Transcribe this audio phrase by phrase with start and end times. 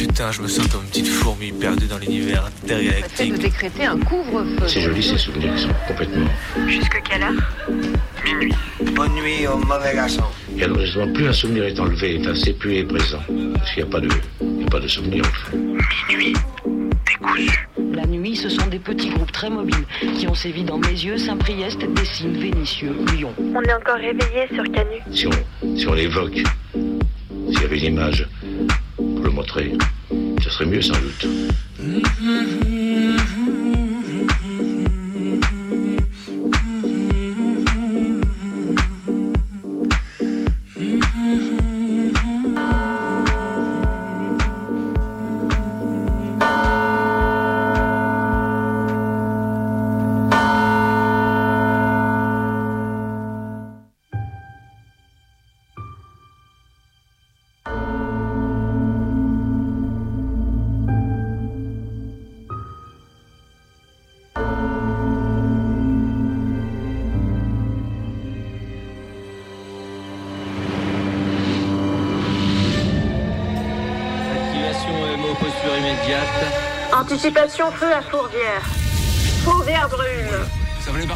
[0.00, 3.34] Putain, je me sens comme une petite fourmi perdue dans l'univers intergalactique.
[3.34, 4.66] de décréter un couvre-feu.
[4.66, 6.30] C'est joli ces souvenirs qui sont complètement.
[6.66, 7.34] Jusque quelle heure?
[8.24, 8.54] Minuit.
[8.94, 10.24] Bonne nuit au mauvais garçon.
[10.56, 13.20] Et alors justement, plus un souvenir est enlevé, enfin, c'est plus est présent.
[13.52, 14.08] Parce qu'il n'y a pas de,
[14.40, 15.58] il y a pas de souvenir au fond.
[16.08, 16.32] Minuit.
[17.06, 17.68] Décousu.
[17.92, 19.84] La nuit, ce sont des petits groupes très mobiles
[20.16, 23.34] qui ont sévi dans mes yeux, Saint-Priest, Dessines, Vénitieux, Lyon.
[23.38, 24.96] On est encore réveillé sur Canu.
[25.12, 26.40] Si on, si on l'évoque,
[26.72, 28.26] s'il y avait une image
[29.30, 29.72] montrer,
[30.42, 31.26] ce serait mieux sans doute.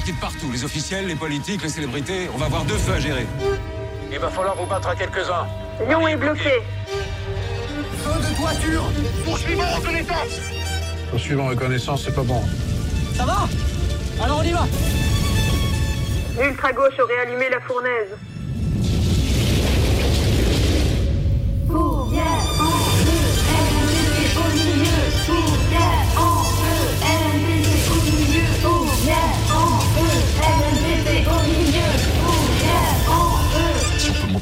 [0.07, 2.29] Les partir de partout, les officiels, les politiques, les célébrités.
[2.35, 3.27] On va avoir deux feux à gérer.
[4.13, 5.47] Il va falloir vous battre à quelques-uns.
[5.89, 6.61] Lyon est bloqué.
[8.03, 8.85] Feu de toiture
[9.25, 10.41] Poursuivons reconnaissance
[11.11, 12.43] Poursuivant reconnaissance, c'est pas bon.
[13.17, 13.49] Ça va?
[14.23, 14.67] Alors on y va
[16.39, 18.11] L'ultra gauche aurait allumé la fournaise.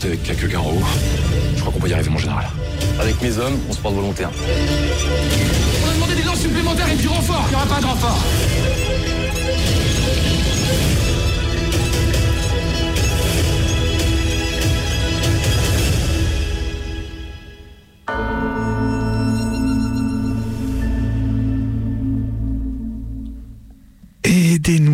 [0.03, 0.83] Monter avec quelques gars en haut,
[1.55, 2.47] je crois qu'on peut y arriver, mon général.
[3.01, 4.31] Avec mes hommes, on se porte volontaire.
[5.85, 7.45] On a demandé des lances supplémentaires et du renfort.
[7.47, 8.19] Il n'y aura pas de renfort.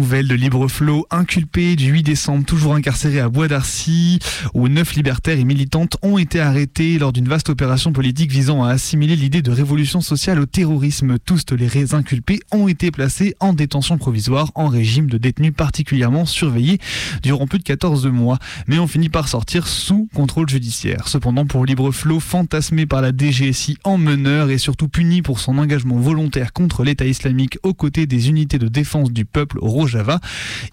[0.09, 4.19] Nouvelles de Libreflot, inculpé du 8 décembre, toujours incarcéré à Bois d'Arcy,
[4.55, 8.71] où neuf libertaires et militantes ont été arrêtés lors d'une vaste opération politique visant à
[8.71, 11.19] assimiler l'idée de révolution sociale au terrorisme.
[11.19, 16.79] Tous tolérés inculpés ont été placés en détention provisoire en régime de détenus particulièrement surveillés
[17.23, 21.07] durant plus de 14 mois, mais ont fini par sortir sous contrôle judiciaire.
[21.07, 25.99] Cependant, pour Libreflot, fantasmé par la DGSI en meneur et surtout puni pour son engagement
[25.99, 29.69] volontaire contre l'État islamique aux côtés des unités de défense du peuple au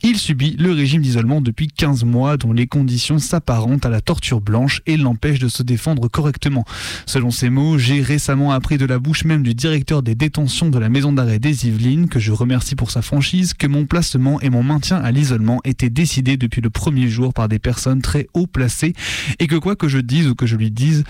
[0.03, 4.41] Il subit le régime d'isolement depuis 15 mois dont les conditions s'apparentent à la torture
[4.41, 6.65] blanche et l'empêchent de se défendre correctement.
[7.05, 10.79] Selon ses mots, j'ai récemment appris de la bouche même du directeur des détentions de
[10.79, 14.49] la maison d'arrêt des Yvelines, que je remercie pour sa franchise, que mon placement et
[14.49, 18.47] mon maintien à l'isolement étaient décidés depuis le premier jour par des personnes très haut
[18.47, 18.93] placées
[19.39, 21.03] et que quoi que je dise ou que je lui dise,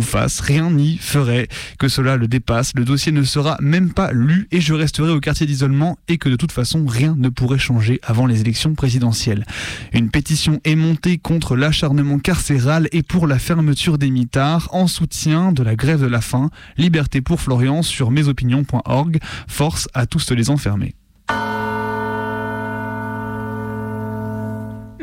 [0.00, 1.48] fasse, rien n'y ferait
[1.78, 2.72] que cela le dépasse.
[2.74, 6.28] Le dossier ne sera même pas lu et je resterai au quartier d'isolement et que
[6.28, 9.44] de toute façon rien ne pourrait changer avant les élections présidentielles.
[9.92, 15.52] Une pétition est montée contre l'acharnement carcéral et pour la fermeture des mitards en soutien
[15.52, 16.50] de la grève de la faim.
[16.76, 19.18] Liberté pour Florian sur mesopinions.org.
[19.48, 20.94] Force à tous les enfermer.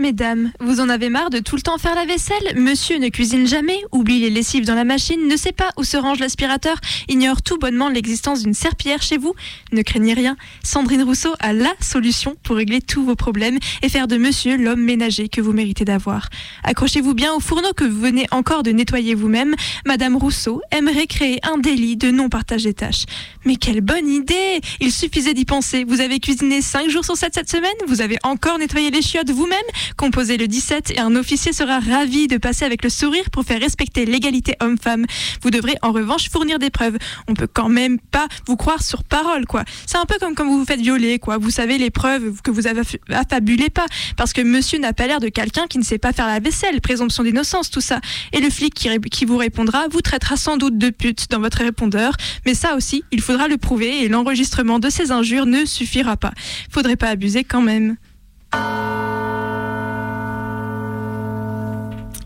[0.03, 2.57] Mesdames, vous en avez marre de tout le temps faire la vaisselle?
[2.57, 5.95] Monsieur ne cuisine jamais, oublie les lessives dans la machine, ne sait pas où se
[5.95, 6.75] range l'aspirateur,
[7.07, 9.33] ignore tout bonnement l'existence d'une serpillière chez vous
[9.71, 14.09] Ne craignez rien, Sandrine Rousseau a la solution pour régler tous vos problèmes et faire
[14.09, 16.27] de monsieur l'homme ménager que vous méritez d'avoir.
[16.65, 19.55] Accrochez-vous bien au fourneau que vous venez encore de nettoyer vous-même.
[19.85, 23.05] Madame Rousseau aimerait créer un délit de non-partage des tâches.
[23.45, 25.85] Mais quelle bonne idée Il suffisait d'y penser.
[25.85, 27.71] Vous avez cuisiné 5 jours sur 7 cette semaine?
[27.87, 29.59] Vous avez encore nettoyé les chiottes vous-même?
[29.97, 33.59] Composez le 17 et un officier sera ravi de passer avec le sourire pour faire
[33.59, 35.05] respecter l'égalité homme-femme.
[35.41, 36.97] Vous devrez en revanche fournir des preuves.
[37.27, 39.63] On peut quand même pas vous croire sur parole, quoi.
[39.85, 41.37] C'est un peu comme quand vous vous faites violer, quoi.
[41.37, 43.85] Vous savez les preuves que vous avez affabulez pas,
[44.17, 46.81] parce que monsieur n'a pas l'air de quelqu'un qui ne sait pas faire la vaisselle,
[46.81, 47.99] présomption d'innocence, tout ça.
[48.31, 51.59] Et le flic qui, qui vous répondra vous traitera sans doute de pute dans votre
[51.59, 52.13] répondeur,
[52.45, 56.33] mais ça aussi, il faudra le prouver et l'enregistrement de ces injures ne suffira pas.
[56.69, 57.97] Faudrait pas abuser quand même.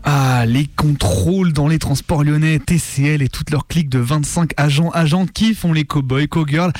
[0.04, 4.90] Ah, les contrôles dans les transports lyonnais, TCL et toute leur clique de 25 agents,
[4.90, 6.72] agentes qui font les cow-boys, cow-girls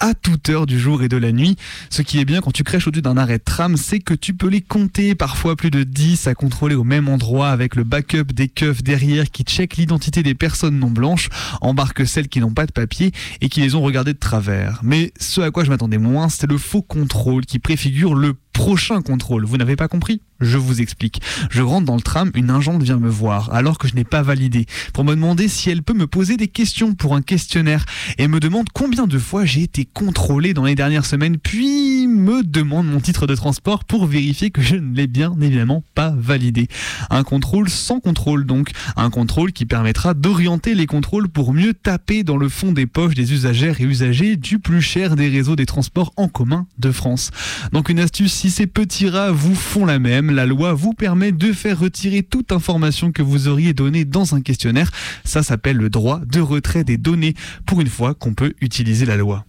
[0.00, 1.56] à toute heure du jour et de la nuit.
[1.90, 4.34] Ce qui est bien quand tu crèches au-dessus d'un arrêt de tram, c'est que tu
[4.34, 8.32] peux les compter, parfois plus de 10 à contrôler au même endroit avec le backup
[8.34, 11.28] des keufs derrière qui check l'identité des personnes non blanches,
[11.60, 14.80] embarque celles qui n'ont pas de papier et qui les ont regardées de travers.
[14.82, 19.02] Mais ce à quoi je m'attendais moins, c'est le faux contrôle qui préfigure le prochain
[19.02, 19.44] contrôle.
[19.44, 20.22] Vous n'avez pas compris?
[20.40, 21.20] Je vous explique.
[21.50, 24.22] Je rentre dans le tram, une agente vient me voir alors que je n'ai pas
[24.22, 27.84] validé pour me demander si elle peut me poser des questions pour un questionnaire
[28.18, 32.42] et me demande combien de fois j'ai été contrôlé dans les dernières semaines puis me
[32.42, 36.68] demande mon titre de transport pour vérifier que je ne l'ai bien évidemment pas validé.
[37.10, 42.22] Un contrôle sans contrôle donc, un contrôle qui permettra d'orienter les contrôles pour mieux taper
[42.22, 45.66] dans le fond des poches des usagères et usagers du plus cher des réseaux des
[45.66, 47.30] transports en commun de France.
[47.72, 51.32] Donc une astuce si ces petits rats vous font la même, la loi vous permet
[51.32, 54.90] de faire retirer toute information que vous auriez donnée dans un questionnaire.
[55.24, 57.32] Ça s'appelle le droit de retrait des données,
[57.64, 59.46] pour une fois qu'on peut utiliser la loi.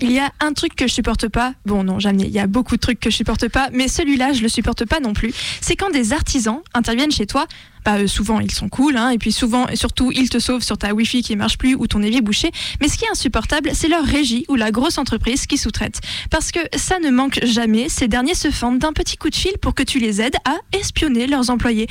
[0.00, 1.52] Il y a un truc que je supporte pas.
[1.66, 2.22] Bon, non, jamais.
[2.22, 4.86] Il y a beaucoup de trucs que je supporte pas, mais celui-là, je le supporte
[4.86, 5.34] pas non plus.
[5.60, 7.46] C'est quand des artisans interviennent chez toi
[7.84, 10.62] bah, euh, souvent ils sont cool, hein, et puis souvent et surtout ils te sauvent
[10.62, 12.50] sur ta Wi-Fi qui marche plus ou ton évier bouché.
[12.80, 16.00] Mais ce qui est insupportable, c'est leur régie ou la grosse entreprise qui sous-traite.
[16.30, 19.52] Parce que ça ne manque jamais, ces derniers se fendent d'un petit coup de fil
[19.60, 21.86] pour que tu les aides à espionner leurs employés.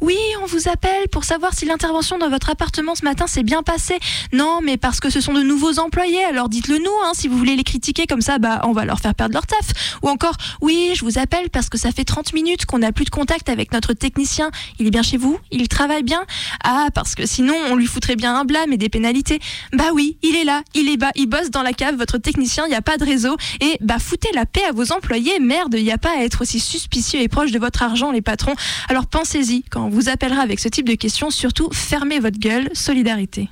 [0.00, 3.62] Oui, on vous appelle pour savoir si l'intervention dans votre appartement ce matin s'est bien
[3.62, 3.98] passée.
[4.32, 7.38] Non, mais parce que ce sont de nouveaux employés, alors dites-le nous, hein, si vous
[7.38, 9.98] voulez les critiquer comme ça, bah on va leur faire perdre leur taf.
[10.02, 13.04] Ou encore, oui, je vous appelle parce que ça fait 30 minutes qu'on n'a plus
[13.04, 14.50] de contact avec notre technicien.
[14.78, 15.37] Il est bien chez vous?
[15.50, 16.24] Il travaille bien
[16.64, 19.40] Ah, parce que sinon, on lui foutrait bien un blâme et des pénalités.
[19.72, 22.64] Bah oui, il est là, il est bas, il bosse dans la cave, votre technicien,
[22.66, 23.36] il n'y a pas de réseau.
[23.60, 26.42] Et bah foutez la paix à vos employés, merde, il n'y a pas à être
[26.42, 28.54] aussi suspicieux et proche de votre argent, les patrons.
[28.88, 32.70] Alors pensez-y, quand on vous appellera avec ce type de questions, surtout fermez votre gueule,
[32.74, 33.48] solidarité.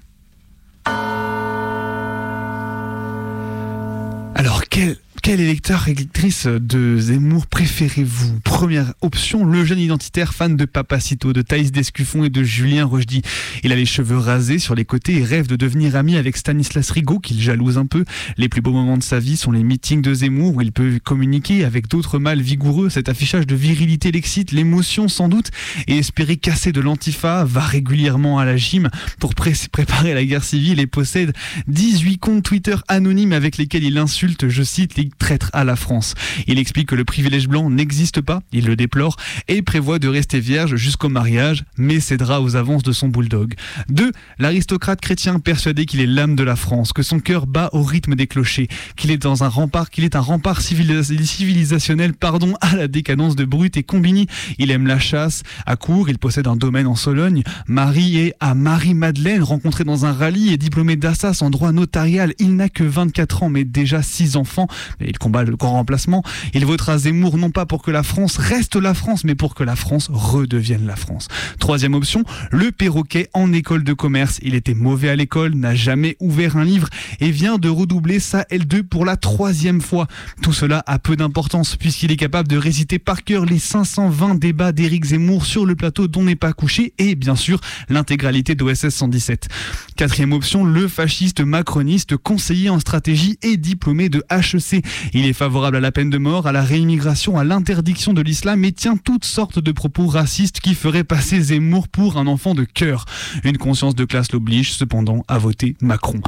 [4.34, 8.38] Alors, quel quel électeur électrice de Zemmour préférez-vous?
[8.44, 13.22] Première option, le jeune identitaire fan de Papacito, de Thaïs Descuffon et de Julien Rochdy.
[13.64, 16.92] Il a les cheveux rasés sur les côtés et rêve de devenir ami avec Stanislas
[16.92, 18.04] Rigaud, qu'il jalouse un peu.
[18.36, 21.00] Les plus beaux moments de sa vie sont les meetings de Zemmour où il peut
[21.02, 22.88] communiquer avec d'autres mâles vigoureux.
[22.88, 25.50] Cet affichage de virilité l'excite, l'émotion sans doute,
[25.88, 30.78] et espérer casser de l'antifa, va régulièrement à la gym pour préparer la guerre civile
[30.78, 31.32] et possède
[31.66, 36.14] 18 comptes Twitter anonymes avec lesquels il insulte, je cite, les traître à la France.
[36.46, 39.16] Il explique que le privilège blanc n'existe pas, il le déplore,
[39.48, 43.54] et prévoit de rester vierge jusqu'au mariage, mais cédera aux avances de son bulldog.
[43.88, 44.12] 2.
[44.38, 48.14] L'aristocrate chrétien persuadé qu'il est l'âme de la France, que son cœur bat au rythme
[48.14, 52.88] des clochers, qu'il est dans un rempart, qu'il est un rempart civilisationnel, pardon, à la
[52.88, 54.26] décadence de Brut et Combini.
[54.58, 55.42] Il aime la chasse.
[55.66, 57.42] À court, il possède un domaine en Sologne.
[57.66, 62.34] Marie est à Marie-Madeleine, rencontrée dans un rallye et diplômé d'Assas en droit notarial.
[62.38, 64.68] Il n'a que 24 ans, mais déjà 6 enfants
[65.00, 66.22] il combat le grand remplacement.
[66.54, 69.64] Il votera Zemmour non pas pour que la France reste la France, mais pour que
[69.64, 71.28] la France redevienne la France.
[71.58, 74.38] Troisième option, le perroquet en école de commerce.
[74.42, 76.88] Il était mauvais à l'école, n'a jamais ouvert un livre
[77.20, 80.06] et vient de redoubler sa L2 pour la troisième fois.
[80.42, 84.72] Tout cela a peu d'importance puisqu'il est capable de réciter par cœur les 520 débats
[84.72, 89.48] d'Éric Zemmour sur le plateau dont n'est pas couché et bien sûr l'intégralité d'OSS 117.
[89.96, 94.84] Quatrième option, le fasciste macroniste, conseiller en stratégie et diplômé de HEC.
[95.12, 98.64] Il est favorable à la peine de mort, à la réimmigration, à l'interdiction de l'islam
[98.64, 102.64] et tient toutes sortes de propos racistes qui feraient passer Zemmour pour un enfant de
[102.64, 103.04] cœur.
[103.44, 106.20] Une conscience de classe l'oblige cependant à voter Macron.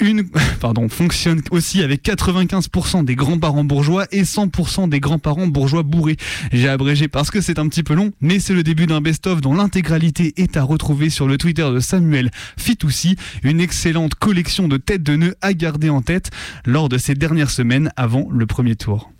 [0.00, 0.24] Une,
[0.60, 6.16] pardon, fonctionne aussi avec 95% des grands-parents bourgeois et 100% des grands-parents bourgeois bourrés.
[6.52, 9.40] J'ai abrégé parce que c'est un petit peu long, mais c'est le début d'un best-of
[9.40, 14.76] dont l'intégralité est à retrouver sur le Twitter de Samuel Fitoussi, une excellente collection de
[14.76, 16.30] têtes de nœuds à garder en tête
[16.64, 19.10] lors de ces dernières semaines avant le premier tour.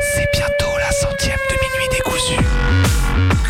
[0.00, 2.36] C'est bientôt la centième de minuit décousu.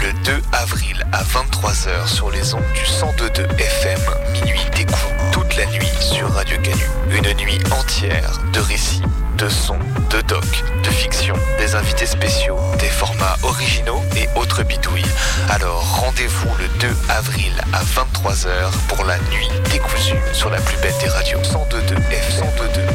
[0.02, 4.00] Le 2 avril à 23h sur les ondes du 102.2 FM,
[4.32, 5.04] minuit décousu.
[5.32, 6.97] Toute la nuit sur Radio Canu.
[7.10, 9.02] Une nuit entière de récits,
[9.38, 9.78] de sons,
[10.10, 15.04] de docs, de fiction, des invités spéciaux, des formats originaux et autres bidouilles.
[15.48, 20.94] Alors rendez-vous le 2 avril à 23h pour la nuit décousue sur la plus belle
[21.00, 22.87] des radios 102.2 F 102.2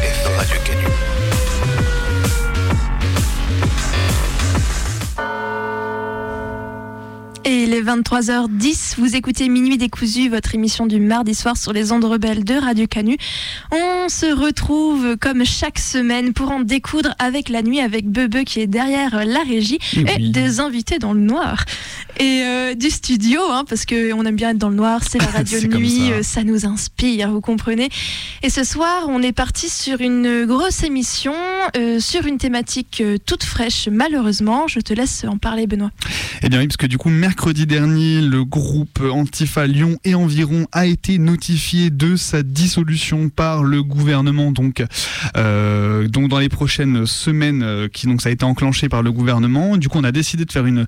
[7.45, 11.91] Et Il est 23h10, vous écoutez Minuit décousu, votre émission du mardi soir sur les
[11.91, 13.17] ondes rebelles de Radio Canu.
[13.71, 18.61] On se retrouve comme chaque semaine pour en découdre avec la nuit, avec Bebe qui
[18.61, 21.65] est derrière la régie Et des invités dans le noir.
[22.17, 25.27] Et euh, du studio, hein, parce qu'on aime bien être dans le noir, c'est la
[25.31, 26.13] radio nuit, ça.
[26.13, 27.89] euh, ça nous inspire, vous comprenez.
[28.43, 31.33] Et ce soir, on est parti sur une grosse émission,
[31.75, 34.67] euh, sur une thématique toute fraîche, malheureusement.
[34.67, 35.91] Je te laisse en parler, Benoît.
[36.41, 40.67] Eh bien oui, parce que du coup, mercredi dernier, le groupe Antifa Lyon et environ
[40.71, 44.51] a été notifié de sa dissolution par le gouvernement.
[44.51, 44.83] Donc,
[45.35, 49.11] euh, donc dans les prochaines semaines, euh, qui donc ça a été enclenché par le
[49.11, 49.77] gouvernement.
[49.77, 50.85] Du coup, on a décidé de faire une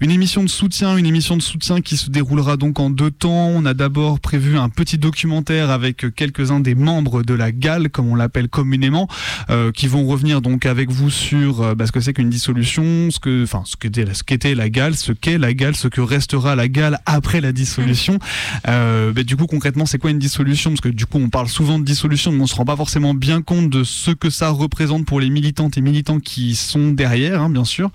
[0.00, 3.48] une émission de soutien, une émission de soutien qui se déroulera donc en deux temps.
[3.48, 8.06] On a d'abord prévu un petit documentaire avec quelques-uns des membres de la GAL, comme
[8.06, 9.08] on l'appelle communément,
[9.50, 13.10] euh, qui vont revenir donc avec vous sur euh, bah, ce que c'est qu'une dissolution,
[13.10, 16.00] ce que, enfin, ce qu'était, ce qu'était la GAL, ce qu'est la GAL, ce que
[16.00, 18.18] restera la GAL après la dissolution.
[18.66, 20.70] Euh, bah, du coup, concrètement, c'est quoi une dissolution?
[20.70, 23.14] Parce que du coup, on parle souvent de dissolution, mais on se rend pas forcément
[23.14, 27.42] bien compte de ce que ça représente pour les militantes et militants qui sont derrière,
[27.42, 27.90] hein, bien sûr.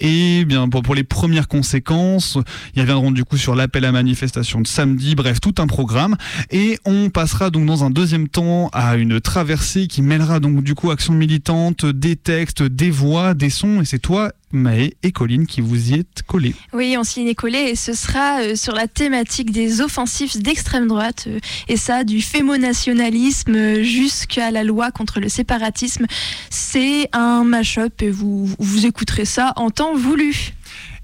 [0.00, 2.38] Et bien pour, pour les premières conséquences,
[2.74, 6.16] ils reviendront du coup sur l'appel à manifestation de samedi, bref, tout un programme.
[6.50, 10.74] Et on passera donc dans un deuxième temps à une traversée qui mêlera donc du
[10.74, 13.80] coup action militante, des textes, des voix, des sons.
[13.80, 16.54] Et c'est toi, Maë et Colline qui vous y êtes collés.
[16.72, 20.86] Oui, on s'y est collé et ce sera euh, sur la thématique des offensifs d'extrême
[20.86, 26.06] droite euh, et ça du fémonationalisme euh, jusqu'à la loi contre le séparatisme.
[26.50, 30.54] C'est un mash-up et vous, vous écouterez ça en temps voulu.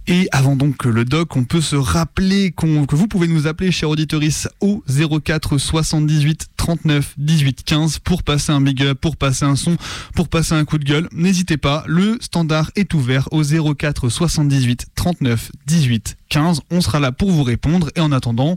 [0.06, 3.90] Et avant donc le doc, on peut se rappeler que vous pouvez nous appeler, chers
[3.90, 9.56] auditoris, au 04 78 39 18 15 pour passer un big up, pour passer un
[9.56, 9.76] son,
[10.14, 11.08] pour passer un coup de gueule.
[11.12, 16.60] N'hésitez pas, le standard est ouvert au 04 78 39 18 15.
[16.70, 18.56] On sera là pour vous répondre et en attendant,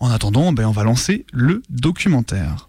[0.00, 2.68] en attendant, ben, on va lancer le documentaire.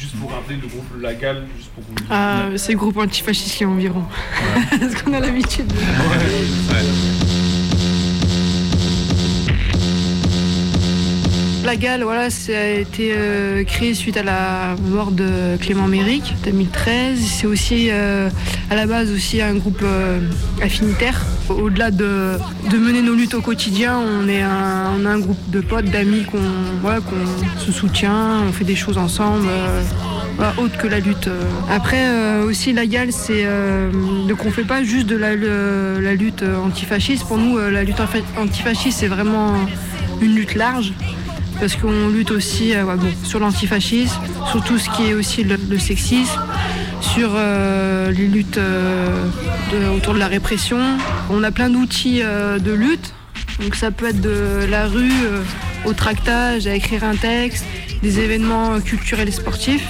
[0.00, 3.66] Juste pour rappeler le groupe Lagal, juste pour vous Ah, c'est le groupe antifasciste qui
[3.66, 4.04] environ.
[4.70, 5.66] Parce qu'on a l'habitude.
[5.66, 7.19] de-
[11.64, 17.18] La Gale, voilà, a été euh, créé suite à la mort de Clément Méric, 2013.
[17.20, 18.30] C'est aussi euh,
[18.70, 20.20] à la base aussi un groupe euh,
[20.62, 21.20] affinitaire.
[21.50, 22.38] Au-delà de,
[22.72, 26.38] mener nos luttes au quotidien, on est un, a un groupe de potes, d'amis qu'on
[26.82, 29.46] qu'on se soutient, on fait des choses ensemble.
[29.48, 29.82] euh,
[30.56, 31.28] autre que la lutte.
[31.70, 33.90] Après aussi la GAL, c'est euh,
[34.26, 35.34] donc on fait pas juste de la,
[36.14, 37.24] lutte antifasciste.
[37.26, 38.00] Pour nous, la lutte
[38.38, 39.54] antifasciste c'est vraiment
[40.22, 40.94] une lutte large
[41.60, 44.18] parce qu'on lutte aussi euh, sur l'antifascisme,
[44.50, 46.40] sur tout ce qui est aussi le, sexisme,
[47.00, 49.28] sur euh, les luttes euh,
[49.94, 50.78] autour de la répression.
[51.28, 53.12] On a plein d'outils de lutte.
[53.60, 55.12] Donc ça peut être de la rue
[55.84, 57.64] au tractage, à écrire un texte,
[58.02, 59.86] des événements culturels et sportifs.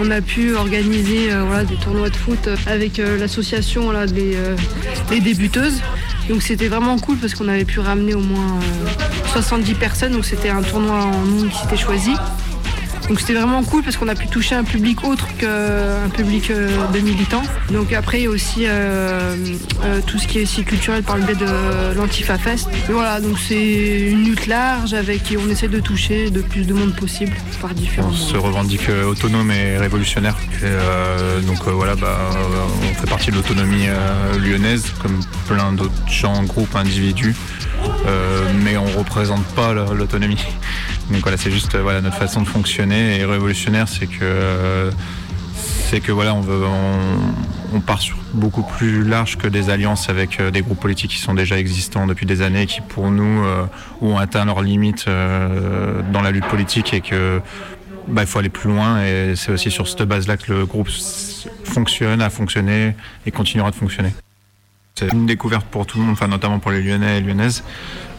[0.00, 1.28] On a pu organiser
[1.68, 5.80] des tournois de foot avec l'association des, débuteuses.
[6.28, 10.12] Donc c'était vraiment cool parce qu'on avait pu ramener au moins euh, 70 personnes.
[10.12, 12.12] Donc c'était un tournoi en ligne qui s'était choisi.
[13.08, 16.68] Donc c'était vraiment cool parce qu'on a pu toucher un public autre qu'un public euh,
[16.92, 17.42] de militants.
[17.72, 19.34] Donc après il y a aussi euh,
[19.84, 22.68] euh, tout ce qui est aussi culturel par le biais de l'Antifa Fest.
[22.88, 26.66] Et voilà, donc c'est une lutte large avec qui on essaie de toucher de plus
[26.66, 30.36] de monde possible par différents On se revendique autonome et révolutionnaire.
[30.60, 32.18] Et, euh, donc voilà, bah,
[32.82, 33.86] on fait partie de l'autonomie
[34.38, 37.34] lyonnaise, comme plein d'autres gens, groupes, individus.
[38.62, 40.38] Mais on représente pas la- l'autonomie.
[41.10, 43.18] Donc voilà, c'est juste euh, voilà, notre façon de fonctionner.
[43.18, 44.90] Et révolutionnaire, c'est que euh,
[45.54, 46.60] c'est que voilà, on veut
[47.86, 51.34] part sur beaucoup plus large que des alliances avec euh, des groupes politiques qui sont
[51.34, 53.42] déjà existants depuis des années, qui pour nous
[54.02, 57.40] ont atteint leurs limites dans la lutte politique et que
[58.06, 59.02] bah, il faut aller plus loin.
[59.02, 60.90] Et c'est aussi sur cette base-là que le groupe
[61.64, 64.12] fonctionne, a fonctionné et continuera de fonctionner.
[64.98, 67.62] C'est une découverte pour tout le monde, enfin notamment pour les Lyonnais et Lyonnaises,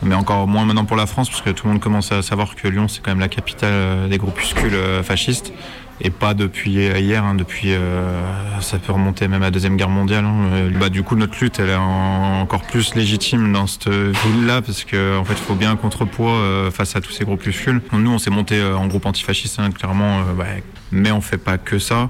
[0.01, 2.55] mais encore moins maintenant pour la France, parce que tout le monde commence à savoir
[2.55, 5.51] que Lyon c'est quand même la capitale euh, des groupuscules euh, fascistes,
[5.99, 8.21] et pas depuis hier, hein, depuis euh,
[8.61, 10.23] ça peut remonter même à la deuxième guerre mondiale.
[10.23, 10.35] hein.
[10.53, 14.61] Euh, Bah, du coup notre lutte elle est en- encore plus légitime dans cette ville-là,
[14.61, 17.81] parce que en fait il faut bien un contrepoids euh, face à tous ces groupuscules.
[17.91, 20.43] Nous on s'est monté euh, en groupe antifasciste, hein, clairement, euh,
[20.93, 22.09] mais on fait pas que ça.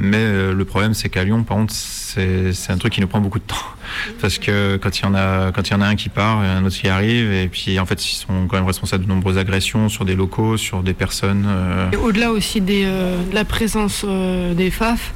[0.00, 3.20] Mais euh, le problème, c'est qu'à Lyon, par contre, c'est un truc qui nous prend
[3.20, 3.56] beaucoup de temps.
[4.20, 6.44] Parce que quand il y en a, quand il y en a un qui part,
[6.44, 8.56] il y en a un autre qui arrive, et puis en fait, ils sont quand
[8.56, 11.46] même responsables de nombreuses agressions sur des locaux, sur des personnes.
[11.48, 15.14] euh, Au-delà aussi des, euh, de la présence euh, des FAF,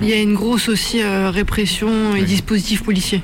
[0.00, 3.22] il y a une grosse aussi répression et dispositifs policiers.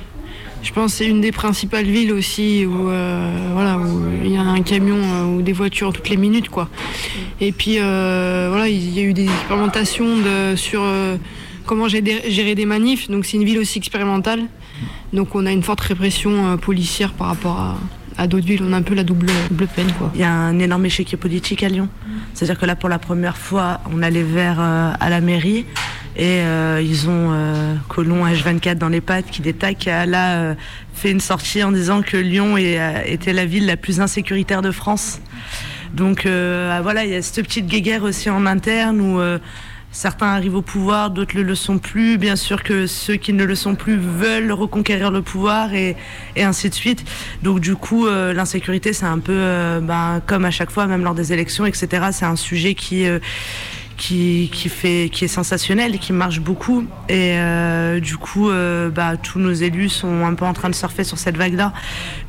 [0.63, 3.79] Je pense que c'est une des principales villes aussi où euh, voilà
[4.23, 6.69] il y a un camion euh, ou des voitures toutes les minutes quoi.
[7.39, 10.07] Et puis euh, voilà il y a eu des expérimentations
[10.55, 10.83] sur
[11.65, 13.09] comment gérer, des manifs.
[13.09, 14.45] Donc c'est une ville aussi expérimentale.
[15.13, 17.77] Donc on a une forte répression policière par rapport
[18.17, 18.63] à, d'autres villes.
[18.63, 19.27] On a un peu la double,
[19.75, 20.11] peine quoi.
[20.15, 21.87] Il y a un énorme échiquier politique à Lyon.
[22.37, 25.65] C'est-à-dire que là, pour la première fois, on a les Verts euh, à la mairie
[26.17, 30.55] et euh, ils ont euh, Colomb H24 dans les pattes qui détaille qui a là
[30.95, 34.63] fait une sortie en disant que Lyon est, euh, était la ville la plus insécuritaire
[34.63, 35.21] de France.
[35.93, 39.21] Donc euh, voilà, il y a cette petite guéguerre aussi en interne où
[39.91, 42.17] certains arrivent au pouvoir, d'autres ne le sont plus.
[42.17, 45.95] Bien sûr que ceux qui ne le sont plus veulent reconquérir le pouvoir et,
[46.35, 47.05] et ainsi de suite.
[47.43, 51.15] Donc du coup, euh, l'insécurité, c'est un peu ben, comme à chaque fois, même lors
[51.15, 52.07] des élections, etc.
[52.11, 53.05] C'est un sujet qui...
[53.05, 53.19] euh,
[53.97, 56.85] qui, qui, fait, qui est sensationnel et qui marche beaucoup.
[57.09, 60.75] Et euh, du coup, euh, bah, tous nos élus sont un peu en train de
[60.75, 61.73] surfer sur cette vague-là.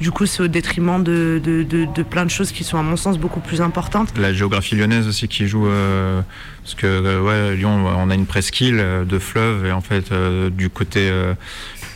[0.01, 2.97] Du coup, c'est au détriment de, de, de, plein de choses qui sont, à mon
[2.97, 4.09] sens, beaucoup plus importantes.
[4.19, 6.23] La géographie lyonnaise aussi qui joue, euh,
[6.63, 10.13] parce que euh, ouais, Lyon, on a une presqu'île euh, de fleuves et en fait,
[10.13, 11.11] euh, du côté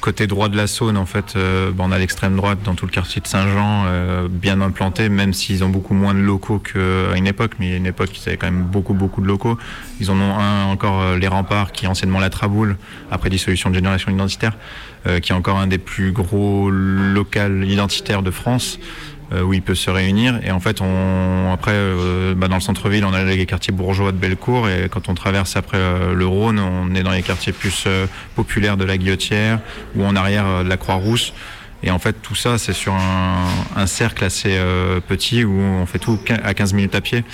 [0.02, 2.86] côté droit de la Saône, en fait, euh, bah, on a l'extrême droite dans tout
[2.86, 7.16] le quartier de Saint-Jean, euh, bien implanté, même s'ils ont beaucoup moins de locaux qu'à
[7.16, 9.56] une époque, mais a une époque, ils avaient quand même beaucoup, beaucoup de locaux.
[10.00, 12.76] Ils en ont un encore, euh, les remparts, qui est anciennement la Traboule,
[13.12, 14.56] après dissolution de génération identitaire,
[15.06, 19.62] euh, qui est encore un des plus gros locales identitaires de France euh, où il
[19.62, 20.40] peut se réunir.
[20.44, 24.12] Et en fait, on, après, euh, bah, dans le centre-ville, on a les quartiers bourgeois
[24.12, 24.68] de Bellecour.
[24.68, 28.06] Et quand on traverse après euh, le Rhône, on est dans les quartiers plus euh,
[28.34, 29.60] populaires de la Guillotière
[29.94, 31.32] ou en arrière euh, de la Croix-Rousse.
[31.84, 33.46] Et en fait, tout ça, c'est sur un,
[33.76, 37.24] un cercle assez euh, petit où on fait tout à 15 minutes à pied.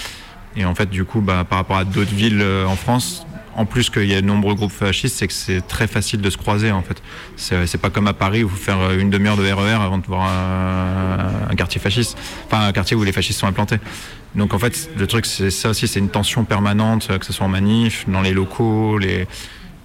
[0.57, 3.26] Et en fait, du coup, bah, par rapport à d'autres villes euh, en France,
[3.58, 6.30] en plus qu'il y a de nombreux groupes fascistes, c'est que c'est très facile de
[6.30, 7.02] se croiser en fait.
[7.36, 9.98] C'est pas comme à Paris où il faut faire euh, une demi-heure de RER avant
[9.98, 13.78] de voir un, un, quartier fasciste, enfin un quartier où les fascistes sont implantés.
[14.36, 17.46] Donc en fait, le truc c'est ça aussi, c'est une tension permanente, que ce soit
[17.46, 19.26] en manif, dans les locaux, les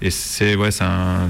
[0.03, 1.29] et c'est ouais, un,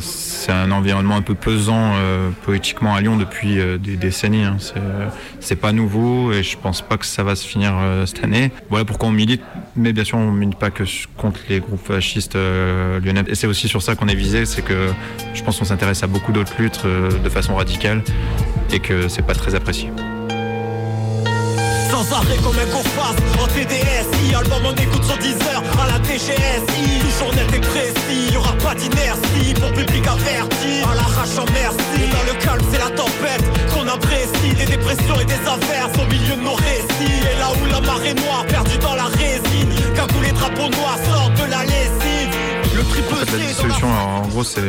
[0.49, 4.43] un environnement un peu pesant euh, poétiquement à Lyon depuis euh, des décennies.
[4.43, 4.57] Hein.
[4.59, 5.07] C'est, euh,
[5.39, 7.73] c'est pas nouveau et je pense pas que ça va se finir
[8.07, 8.51] cette année.
[8.69, 9.43] Voilà pourquoi on milite,
[9.75, 10.83] mais bien sûr on milite pas que
[11.17, 13.23] contre les groupes fascistes lyonnais.
[13.27, 14.89] Et c'est aussi sur ça qu'on est visé, c'est que
[15.35, 18.01] je pense qu'on s'intéresse à beaucoup d'autres luttes de façon radicale
[18.71, 19.91] et que c'est pas très apprécié.
[21.93, 25.61] Sans arrêt comme un go-fast en TDSI Album on écoute sur 10 heures.
[25.79, 31.37] À la TGSI Toujours net et précis, y'aura pas d'inertie Pour public averti, à l'arrache
[31.37, 32.09] en merci.
[32.09, 34.55] Dans le calme c'est la tempête qu'on apprécie.
[34.57, 37.21] Des dépressions et des averses au milieu de nos récits.
[37.29, 41.45] Et là où la marée noire perdue dans la résine Quand les drapeaux noirs sortent
[41.45, 42.12] de la triple
[43.31, 44.61] La dissolution, en gros, c'est,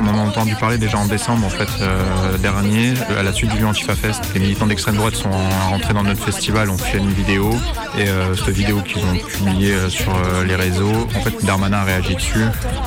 [0.00, 3.52] on en a entendu parler déjà en décembre en fait euh, dernier, à la suite
[3.56, 4.22] du Antifa Fest.
[4.34, 5.30] Les militants d'extrême droite sont
[5.70, 7.50] rentrés dans notre festival, ont fait une vidéo
[7.98, 10.12] et euh, cette vidéo qu'ils ont publiée euh, sur
[10.46, 12.44] les réseaux, en fait, Darmanin a réagi dessus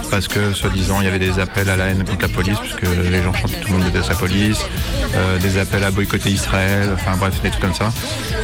[0.09, 2.83] parce que soi-disant il y avait des appels à la haine contre la police, puisque
[2.83, 4.59] les gens chantaient tout le monde déteste la police,
[5.41, 7.91] des appels à boycotter Israël, enfin bref, des trucs comme ça.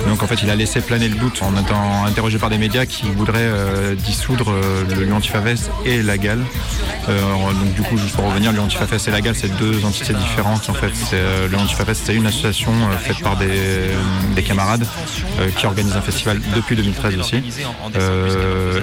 [0.08, 2.86] Donc en fait, il a laissé planer le doute en étant interrogé par des médias
[2.86, 3.52] qui voudraient
[3.98, 4.52] dissoudre
[4.90, 6.40] le Antifa Fest et la GAL.
[7.10, 7.22] Euh,
[7.54, 10.14] donc du coup, juste pour revenir, le Antifa Fest et la GAL, c'est deux entités
[10.14, 10.94] différentes en fait.
[11.14, 13.48] Euh, le Antifa Fest, c'est une association euh, faite par des,
[14.36, 14.86] des camarades
[15.58, 17.42] qui organise un festival depuis 2013 aussi.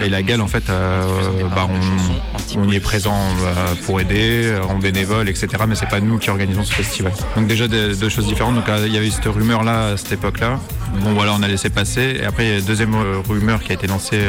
[0.04, 1.68] Et la GAL, en fait, bah,
[2.56, 3.18] on, y est présent
[3.84, 5.48] pour aider, en bénévole, etc.
[5.68, 7.12] Mais c'est pas nous qui organisons ce festival.
[7.36, 8.54] Donc déjà deux choses différentes.
[8.54, 10.58] Donc il y avait cette rumeur là à cette époque-là.
[11.02, 12.18] Bon voilà, on a laissé passer.
[12.20, 12.94] Et après il y a une deuxième
[13.28, 14.20] rumeur qui a été lancée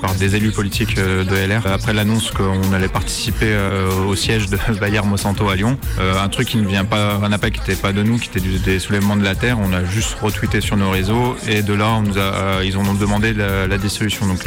[0.00, 4.56] par des élus politiques de LR après l'annonce qu'on allait participer euh, au siège de
[4.80, 5.76] Bayer Monsanto à Lyon.
[5.98, 8.28] Euh, un truc qui ne vient pas, un appel qui n'était pas de nous, qui
[8.28, 9.58] était des soulèvements de la terre.
[9.58, 12.78] On a juste retweeté sur nos réseaux et de là on nous a, euh, ils
[12.78, 14.26] ont demandé la, dissolution.
[14.26, 14.44] Donc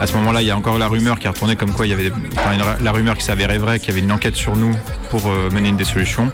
[0.00, 1.90] à ce moment-là, il y a encore la rumeur qui a retourné comme quoi il
[1.90, 4.56] y avait, enfin, une- la rumeur qui s'avérait vraie, qu'il y avait une enquête sur
[4.56, 4.74] nous
[5.10, 6.30] pour mener une dissolution.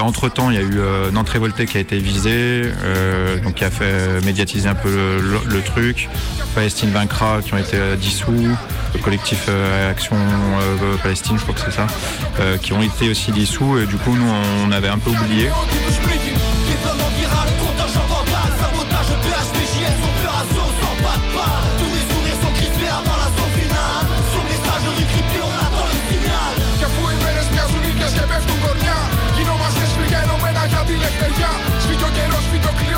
[0.00, 2.30] Entre temps, il y a eu euh, Révolté qui a été visé,
[2.84, 6.08] euh, donc qui a fait médiatiser un peu le, le- truc.
[6.54, 8.48] Palestine vaincra qui ont été dissous,
[8.94, 11.86] le collectif euh, Action euh, Palestine, je crois que c'est ça,
[12.40, 13.78] euh, qui ont été aussi dissous.
[13.78, 14.30] Et du coup, nous,
[14.64, 15.48] on avait un peu oublié.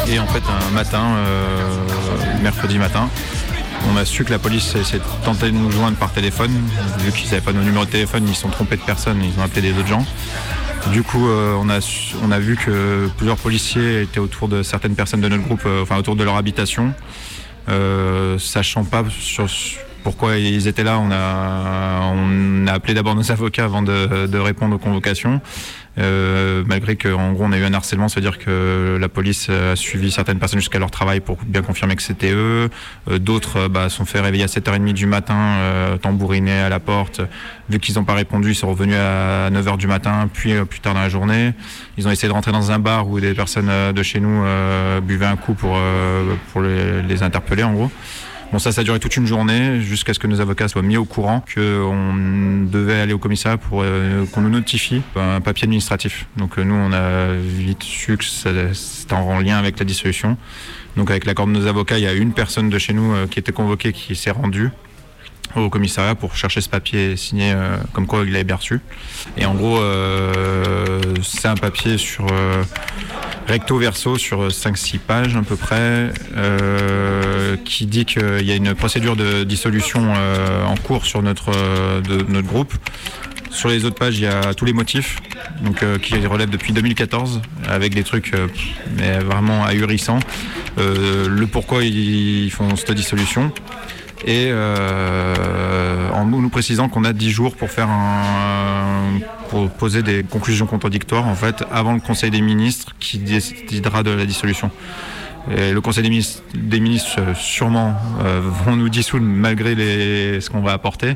[0.06, 1.56] Et en fait, un matin, euh,
[2.42, 3.08] mercredi matin,
[3.92, 6.50] on a su que la police s'est tenté de nous joindre par téléphone.
[6.98, 9.38] Vu qu'ils n'avaient pas nos numéros de téléphone, ils se sont trompés de personne, ils
[9.38, 10.04] ont appelé des autres gens.
[10.92, 11.70] Du coup, euh, on,
[12.30, 15.96] a, vu que plusieurs policiers étaient autour de certaines personnes de notre groupe, euh, enfin
[15.96, 16.92] autour de leur habitation.
[17.70, 19.02] Euh, sachant pas
[20.02, 25.40] pourquoi ils étaient là, on a, appelé d'abord nos avocats avant de répondre aux convocations.
[25.96, 30.10] Euh, malgré qu'en gros on a eu un harcèlement, c'est-à-dire que la police a suivi
[30.10, 32.68] certaines personnes jusqu'à leur travail pour bien confirmer que c'était eux.
[33.10, 37.20] Euh, D'autres bah, sont fait réveiller à 7h30 du matin, euh, tambouriner à la porte.
[37.68, 40.80] Vu qu'ils n'ont pas répondu, ils sont revenus à 9h du matin, puis euh, plus
[40.80, 41.52] tard dans la journée.
[41.96, 44.44] Ils ont essayé de rentrer dans un bar où des personnes euh, de chez nous
[44.44, 47.90] euh, buvaient un coup pour, euh, pour les interpeller en gros.
[48.54, 50.96] Bon, ça, ça a duré toute une journée jusqu'à ce que nos avocats soient mis
[50.96, 56.28] au courant qu'on devait aller au commissariat pour euh, qu'on nous notifie un papier administratif.
[56.36, 60.36] Donc, euh, nous, on a vite su que c'était en lien avec la dissolution.
[60.96, 63.26] Donc, avec l'accord de nos avocats, il y a une personne de chez nous euh,
[63.26, 64.70] qui était convoquée qui s'est rendue
[65.56, 68.80] au commissariat pour chercher ce papier signé euh, comme quoi il l'avait bien reçu.
[69.36, 72.62] Et en gros, euh, c'est un papier sur euh,
[73.46, 76.12] recto verso sur 5-6 pages à peu près
[77.64, 80.12] qui dit qu'il y a une procédure de dissolution
[80.66, 81.50] en cours sur notre,
[82.02, 82.74] de, notre groupe.
[83.50, 85.18] Sur les autres pages, il y a tous les motifs
[85.60, 88.32] donc, qui relèvent depuis 2014 avec des trucs
[88.96, 90.20] mais vraiment ahurissants.
[90.76, 93.52] Le pourquoi ils font cette dissolution
[94.26, 99.18] et euh, en nous, précisant qu'on a 10 jours pour faire un
[99.50, 104.10] pour poser des conclusions contradictoires en fait avant le Conseil des ministres qui décidera de
[104.10, 104.70] la dissolution.
[105.50, 110.40] Et le Conseil des ministres, des ministres euh, sûrement euh, vont nous dissoudre malgré les,
[110.40, 111.10] ce qu'on va apporter.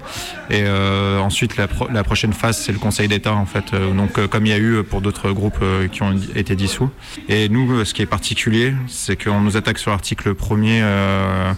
[0.50, 3.72] Et euh, ensuite, la, pro- la prochaine phase, c'est le Conseil d'État en fait.
[3.72, 6.90] Euh, donc, euh, comme il y a eu pour d'autres groupes qui ont été dissous.
[7.28, 10.80] Et nous, ce qui est particulier, c'est qu'on nous attaque sur l'article premier.
[10.82, 11.52] euh,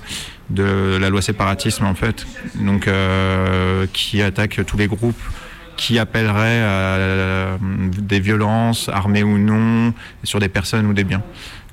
[0.50, 2.88] de la loi séparatisme en fait, donc
[3.92, 5.22] qui attaque tous les groupes
[5.76, 11.22] qui appelleraient à des violences, armées ou non, sur des personnes ou des biens.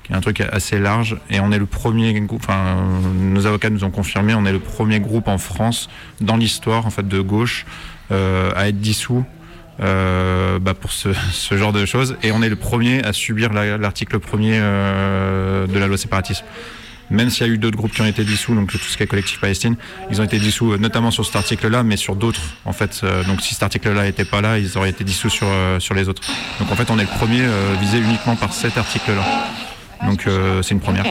[0.08, 2.76] Qui est un truc assez large et on est le premier enfin
[3.14, 5.88] nos avocats nous ont confirmé, on est le premier groupe en France
[6.22, 7.66] dans l'histoire en fait de gauche
[8.10, 9.22] euh, à être dissous
[9.80, 13.52] euh, bah, pour ce, ce genre de choses et on est le premier à subir
[13.52, 16.44] la- l'article premier euh, de la loi séparatisme
[17.10, 19.02] même s'il y a eu d'autres groupes qui ont été dissous, donc tout ce qui
[19.02, 19.76] est collectif Palestine,
[20.10, 23.00] ils ont été dissous euh, notamment sur cet article-là, mais sur d'autres en fait.
[23.02, 25.94] Euh, donc si cet article-là n'était pas là, ils auraient été dissous sur, euh, sur
[25.94, 26.20] les autres.
[26.60, 27.40] Donc en fait, on est le premier
[27.80, 29.24] visé uniquement par cet article-là.
[30.06, 31.04] Donc euh, c'est une première.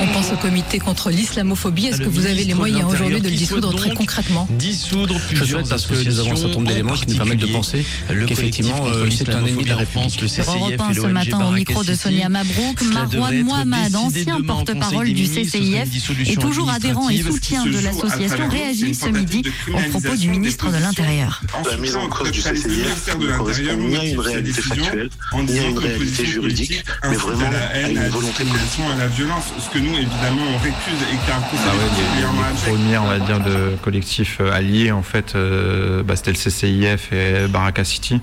[0.00, 1.86] On pense au comité contre l'islamophobie.
[1.86, 4.46] Est-ce que vous avez les moyens aujourd'hui de le dissoudre très concrètement?
[4.50, 7.38] Dissoudre plusieurs Je souhaite parce que nous avons un certain nombre d'éléments qui nous permettent
[7.38, 7.84] de penser
[8.26, 9.84] qu'effectivement, euh, c'est un ennemi de la République.
[10.46, 15.88] Europe 1 ce matin au micro de Sonia Mabrouk, Marwan Mohamed, ancien porte-parole du CCIF
[16.26, 20.78] et toujours adhérent et soutien de l'association, réagit ce midi au propos du ministre de
[20.78, 21.40] l'Intérieur.
[21.70, 25.10] La mise en cause du CCIF ne correspond ni à une réalité factuelle,
[25.48, 28.80] ni à une réalité juridique, mais vraiment à une volonté politique.
[28.92, 32.54] à la violence, ce que nous évidemment on récuse et qui est un Ah ouais,
[32.66, 36.36] les, premières, on va dire, de collectifs euh, alliés, en fait, euh, bah, c'était le
[36.36, 38.20] CCIF et Baraka City.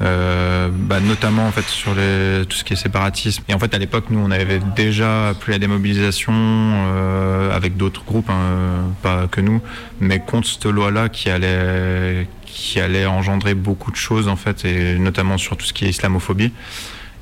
[0.00, 3.74] Euh, bah, notamment en fait sur les, tout ce qui est séparatisme et en fait
[3.74, 8.92] à l'époque nous on avait déjà appelé à des mobilisations euh, avec d'autres groupes hein,
[9.02, 9.60] pas que nous
[9.98, 14.64] mais contre cette loi là qui allait qui allait engendrer beaucoup de choses en fait
[14.64, 16.52] et notamment sur tout ce qui est islamophobie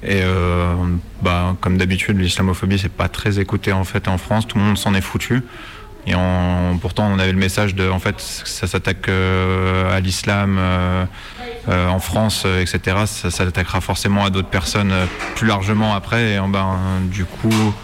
[0.06, 0.74] et euh,
[1.20, 4.46] bah, comme d'habitude, l'islamophobie, c'est pas très écouté en fait en France.
[4.46, 5.42] Tout le monde s'en est foutu.
[6.06, 6.12] Et
[6.80, 11.04] pourtant, on avait le message de, en fait, ça s'attaque euh, à l'islam euh,
[11.68, 12.98] en France, etc.
[13.06, 14.94] Ça s'attaquera forcément à d'autres personnes
[15.34, 16.34] plus largement après.
[16.34, 16.78] Et en ben,
[17.10, 17.74] du coup,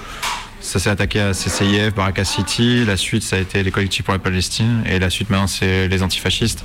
[0.60, 2.84] ça s'est attaqué à CCIF, Baraka City.
[2.84, 4.84] La suite, ça a été les collectifs pour la Palestine.
[4.86, 6.64] Et la suite, maintenant, c'est les antifascistes.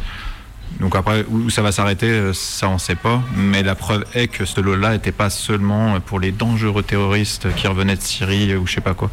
[0.79, 3.21] Donc après, où ça va s'arrêter, euh, ça on sait pas.
[3.35, 7.67] Mais la preuve est que ce lot-là n'était pas seulement pour les dangereux terroristes qui
[7.67, 9.09] revenaient de Syrie ou je sais pas quoi.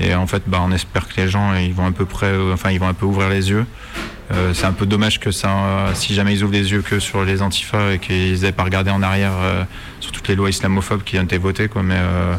[0.00, 2.52] Et en fait, bah, on espère que les gens, ils vont un peu près, euh,
[2.52, 3.64] enfin, ils vont un peu ouvrir les yeux.
[4.32, 6.98] Euh, c'est un peu dommage que ça, euh, si jamais ils ouvrent les yeux que
[6.98, 9.64] sur les antifas et qu'ils n'aient pas regardé en arrière euh,
[10.00, 11.82] sur toutes les lois islamophobes qui ont été votées, quoi.
[11.82, 12.34] Mais euh,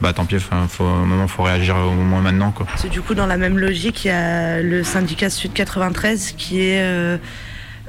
[0.00, 2.66] bah tant pis, faut, à un moment, faut réagir au moins maintenant, quoi.
[2.80, 6.60] Que du coup, dans la même logique, il y a le syndicat Sud 93 qui
[6.60, 7.18] est.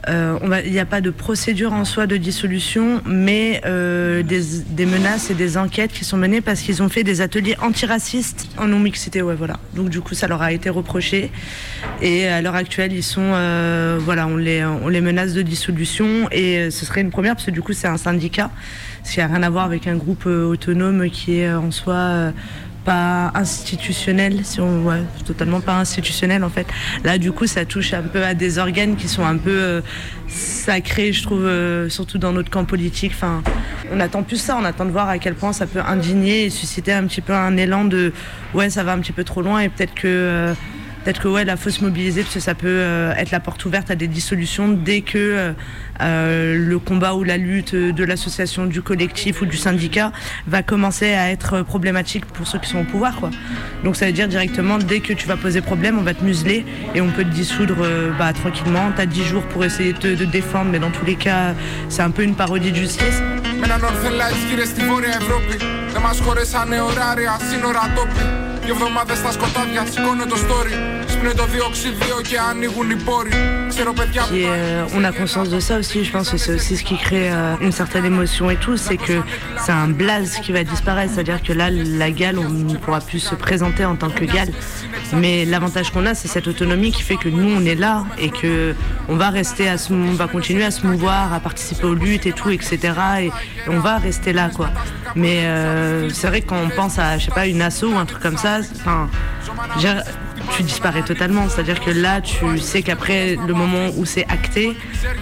[0.07, 4.85] euh, il n'y a pas de procédure en soi de dissolution, mais euh, des, des
[4.85, 8.67] menaces et des enquêtes qui sont menées parce qu'ils ont fait des ateliers antiracistes en
[8.67, 9.21] non-mixité.
[9.21, 9.59] Ouais, voilà.
[9.75, 11.31] Donc du coup, ça leur a été reproché.
[12.01, 16.27] Et à l'heure actuelle, ils sont, euh, voilà, on les, on les menace de dissolution.
[16.31, 18.51] Et ce serait une première parce que du coup, c'est un syndicat,
[19.03, 22.31] ce qui n'a rien à voir avec un groupe autonome qui est en soi
[22.85, 26.67] pas institutionnel, si on ouais, totalement pas institutionnel en fait.
[27.03, 29.81] Là, du coup, ça touche un peu à des organes qui sont un peu euh,
[30.27, 33.11] sacrés, je trouve, euh, surtout dans notre camp politique.
[33.15, 33.43] Enfin,
[33.91, 36.49] on attend plus ça, on attend de voir à quel point ça peut indigner et
[36.49, 38.13] susciter un petit peu un élan de
[38.53, 40.53] ouais, ça va un petit peu trop loin et peut-être que euh,
[41.04, 43.64] peut-être que ouais, là, faut se mobiliser parce que ça peut euh, être la porte
[43.64, 45.52] ouverte à des dissolutions dès que euh,
[46.00, 50.12] euh, le combat ou la lutte de l'association, du collectif ou du syndicat
[50.46, 53.16] va commencer à être problématique pour ceux qui sont au pouvoir.
[53.16, 53.30] Quoi.
[53.84, 56.64] Donc ça veut dire directement, dès que tu vas poser problème, on va te museler
[56.94, 57.86] et on peut te dissoudre
[58.18, 58.92] bah, tranquillement.
[58.94, 61.54] Tu as 10 jours pour essayer de te défendre, mais dans tous les cas,
[61.88, 63.22] c'est un peu une parodie de justice.
[63.60, 63.76] Δύο
[65.20, 65.50] εβδομάδες
[65.90, 68.53] στα σκοτάδια σηκώνω το story
[71.08, 73.32] Σπνέω το διοξίδιο και ανοίγουν οι πόροι
[74.32, 76.98] Et euh, on a conscience de ça aussi, je pense que c'est aussi ce qui
[76.98, 79.20] crée euh, une certaine émotion et tout, c'est que
[79.64, 83.20] c'est un blaze qui va disparaître, c'est-à-dire que là, la gale, on ne pourra plus
[83.20, 84.50] se présenter en tant que gale.
[85.12, 88.30] Mais l'avantage qu'on a, c'est cette autonomie qui fait que nous, on est là et
[88.30, 88.74] que
[89.08, 92.32] on va rester à on va continuer à se mouvoir, à participer aux luttes et
[92.32, 92.78] tout, etc.
[93.22, 93.30] Et,
[93.68, 94.70] on va rester là, quoi.
[95.14, 97.96] Mais euh, c'est vrai que quand on pense à, je sais pas, une asso ou
[97.96, 98.53] un truc comme ça,
[100.55, 101.49] tu disparais totalement.
[101.49, 104.75] C'est-à-dire que là, tu sais qu'après le moment où c'est acté,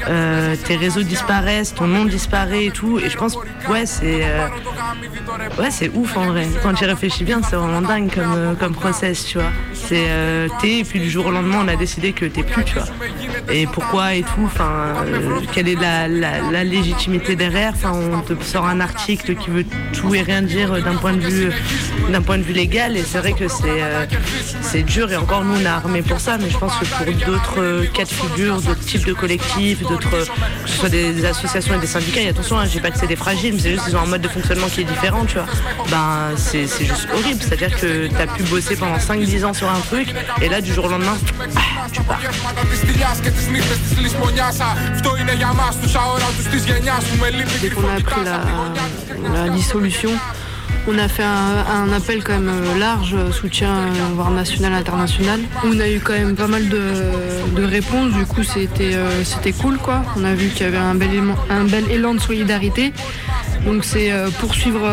[0.07, 2.99] euh, tes réseaux disparaissent, ton nom disparaît et tout.
[2.99, 3.37] Et je pense,
[3.69, 4.47] ouais, c'est euh,
[5.59, 6.47] ouais, c'est ouf en vrai.
[6.61, 9.51] Quand tu réfléchis bien, c'est vraiment dingue comme, euh, comme process, tu vois.
[9.73, 10.07] C'est
[10.61, 12.85] t'es et puis du jour au lendemain, on a décidé que t'es plus, tu vois.
[13.51, 14.45] Et pourquoi et tout.
[14.45, 14.93] Enfin,
[15.53, 17.73] quelle est la, la, légitimité derrière?
[17.75, 21.19] Enfin, on te sort un article qui veut tout et rien dire d'un point de
[21.19, 21.51] vue
[22.11, 22.97] d'un point de vue légal.
[22.97, 23.81] Et c'est vrai que c'est
[24.61, 27.05] c'est dur et encore nous on est armés pour ça, mais je pense que pour
[27.27, 31.75] d'autres euh, cas de figure, d'autres types de collectifs, d'autres, que ce soit des associations
[31.75, 33.85] et des syndicats, et attention, hein, dis pas que c'est des fragiles, mais c'est juste
[33.85, 35.45] qu'ils ont un mode de fonctionnement qui est différent, tu vois.
[35.91, 39.79] Ben c'est, juste horrible, c'est-à-dire que tu as pu bosser pendant 5-10 ans sur un
[39.79, 41.17] truc, et là du jour au lendemain,
[41.55, 42.19] ah, tu pars.
[47.61, 48.21] Dès qu'on a appris
[49.33, 50.11] la dissolution,
[50.87, 55.39] on a fait un, appel quand même euh, large, euh, soutien euh, voire national, international.
[55.63, 59.79] On a eu quand même pas mal de, réponses, du coup c'était cool.
[60.17, 62.93] On a vu qu'il y avait un bel, élan, un bel élan de solidarité.
[63.65, 64.89] Donc c'est poursuivre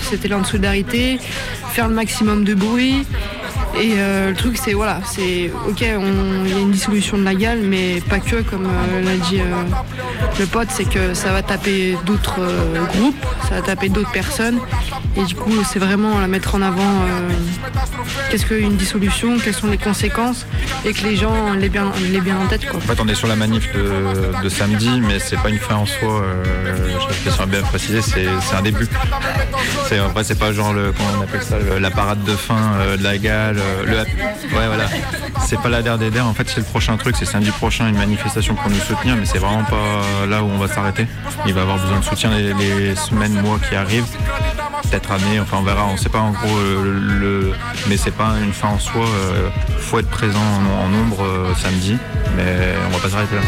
[0.00, 1.20] cet élan de solidarité,
[1.72, 3.06] faire le maximum de bruit,
[3.80, 7.34] et euh, le truc, c'est voilà, c'est ok, il y a une dissolution de la
[7.34, 9.44] gale, mais pas que, comme euh, l'a dit euh,
[10.38, 12.40] le pote, c'est que ça va taper d'autres
[12.92, 14.58] groupes, ça va taper d'autres personnes.
[15.16, 16.92] Et du coup, c'est vraiment la mettre en avant
[18.30, 20.46] qu'est-ce qu'une dissolution, quelles sont les conséquences,
[20.84, 22.68] et que les gens l'aient bien, les bien en tête.
[22.68, 22.78] Quoi.
[22.78, 25.86] En fait, on est sur la manif de, samedi, mais c'est pas une fin en
[25.86, 26.22] soi.
[27.24, 28.86] je vais bien préciser, c'est un début.
[29.88, 33.18] C'est, en vrai, c'est pas genre on appelle ça, la parade de fin de la
[33.18, 34.86] gale le, ouais voilà.
[35.46, 37.16] C'est pas la der des en fait c'est le prochain truc.
[37.18, 40.58] C'est samedi prochain une manifestation pour nous soutenir mais c'est vraiment pas là où on
[40.58, 41.06] va s'arrêter.
[41.46, 44.04] Il va avoir besoin de soutien les, semaines mois qui arrivent.
[44.82, 45.86] Peut-être années enfin on verra.
[45.86, 47.52] On sait pas en gros le,
[47.88, 50.40] mais c'est pas une fin en soi euh, faut être présent
[50.82, 51.96] en, nombre euh, samedi.
[52.36, 53.42] Mais on va pas s'arrêter là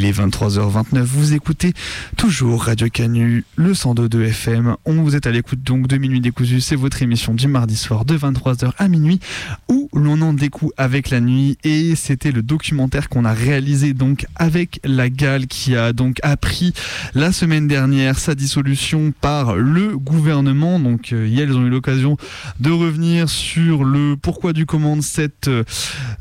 [0.00, 1.74] Il est 23h29, vous écoutez
[2.16, 4.76] toujours Radio Canu, le 102.2 FM.
[4.86, 8.06] On vous est à l'écoute donc de Minuit décousu, c'est votre émission du mardi soir
[8.06, 9.20] de 23h à minuit
[9.68, 14.24] où l'on en découvre avec la nuit et c'était le documentaire qu'on a réalisé donc
[14.36, 16.72] avec la Gale qui a donc appris
[17.14, 20.80] la semaine dernière sa dissolution par le gouvernement.
[20.80, 22.16] Donc euh, hier ils ont eu l'occasion
[22.58, 25.64] de revenir sur le pourquoi du comment de cette, euh,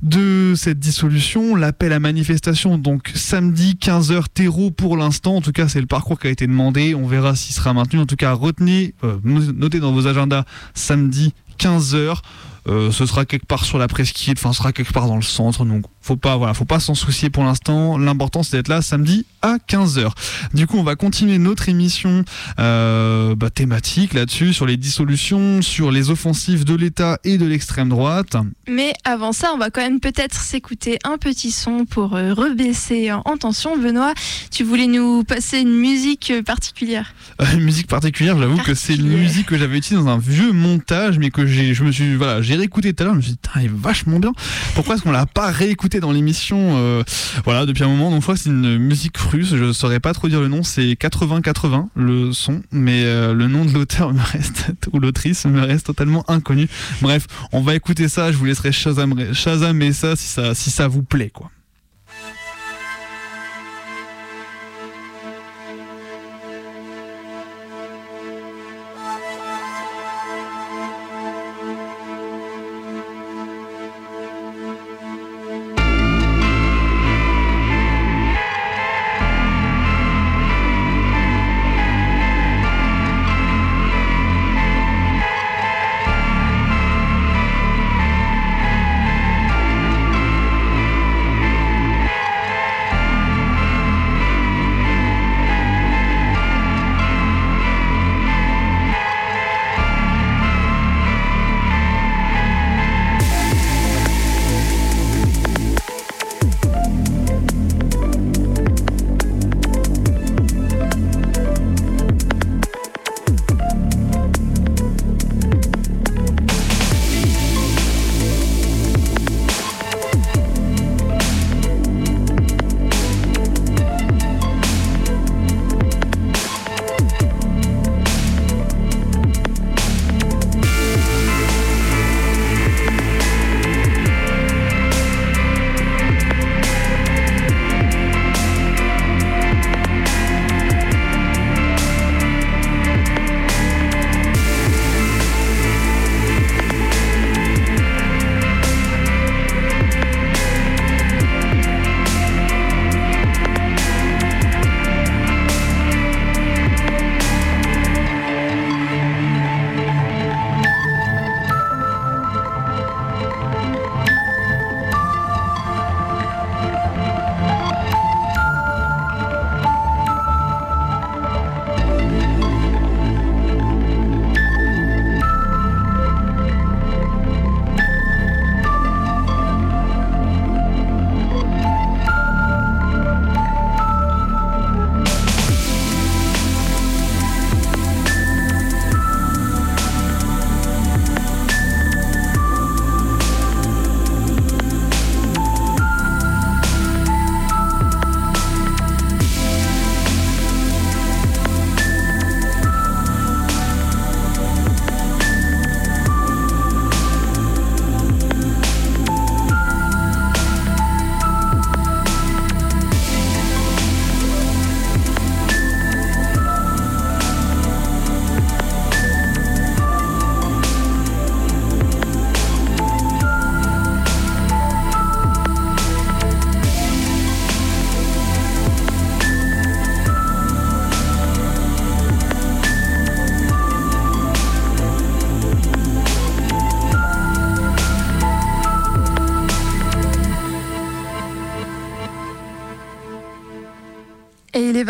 [0.03, 5.35] de cette dissolution, l'appel à manifestation donc samedi 15h terreau pour l'instant.
[5.35, 6.95] En tout cas, c'est le parcours qui a été demandé.
[6.95, 7.99] On verra s'il sera maintenu.
[7.99, 12.21] En tout cas, retenez, euh, notez dans vos agendas samedi 15h.
[12.67, 15.21] Euh, ce sera quelque part sur la presqu'île, enfin, ce sera quelque part dans le
[15.21, 15.65] centre.
[15.65, 17.99] Donc, faut pas, voilà, faut pas s'en soucier pour l'instant.
[17.99, 20.09] L'important, c'est d'être là samedi à 15h.
[20.55, 22.25] Du coup, on va continuer notre émission
[22.59, 27.89] euh, bah, thématique là-dessus, sur les dissolutions, sur les offensives de l'État et de l'extrême
[27.89, 28.35] droite.
[28.67, 33.11] Mais avant ça, on va quand même peut-être s'écouter un petit son pour euh, rebaisser
[33.11, 33.77] en tension.
[33.77, 34.15] Benoît,
[34.49, 37.13] tu voulais nous passer une musique particulière?
[37.53, 41.19] Une musique particulière, j'avoue que c'est une musique que j'avais utilisée dans un vieux montage,
[41.19, 43.33] mais que j'ai, je me suis, voilà, j'ai réécouté tout à l'heure, je me suis
[43.33, 44.33] dit, il est vachement bien.
[44.73, 47.03] Pourquoi est-ce qu'on l'a pas réécouté dans l'émission
[47.43, 48.11] voilà depuis un moment.
[48.11, 50.63] Donc je crois que c'est une musique russe, je saurais pas trop dire le nom,
[50.63, 55.85] c'est 80-80 le son, mais le nom de l'auteur me reste ou l'autrice me reste
[55.87, 56.67] totalement inconnu.
[57.01, 60.87] Bref, on va écouter ça, je vous laisserai Shazam, et ça si ça si ça
[60.87, 61.49] vous plaît quoi.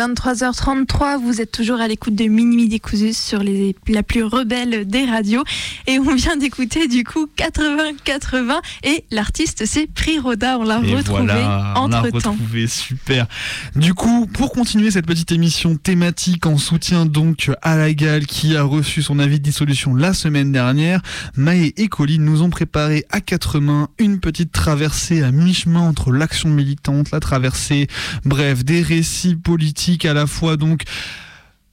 [0.00, 5.04] 23h33, vous êtes toujours à l'écoute de Minuit Décousu sur les, la plus rebelle des
[5.04, 5.44] radios.
[5.86, 11.34] Et on vient d'écouter du coup 80-80 et l'artiste c'est Priroda, on l'a retrouvé
[11.74, 12.30] entre temps.
[12.30, 13.26] retrouvé, super.
[13.76, 18.56] Du coup, pour continuer cette petite émission thématique en soutien donc à la Gale qui
[18.56, 21.02] a reçu son avis de dissolution la semaine dernière,
[21.36, 26.10] Maë et Colline nous ont préparé à quatre mains une petite traversée à mi-chemin entre
[26.10, 27.86] l'action militante, la traversée,
[28.24, 30.84] bref, des récits politiques à la fois donc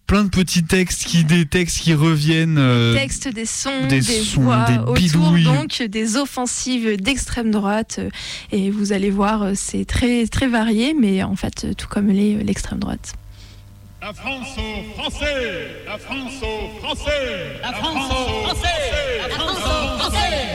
[0.08, 4.00] plein de petits textes qui des textes qui reviennent euh, des textes des sons des,
[4.36, 8.10] voix autour donc des offensives d'extrême droite euh,
[8.52, 12.80] et vous allez voir euh, c'est très très varié mais en fait tout comme l'extrême
[12.80, 13.14] droite.
[14.02, 18.68] La France aux Français La France aux Français La France aux Français
[19.20, 20.48] La France aux Français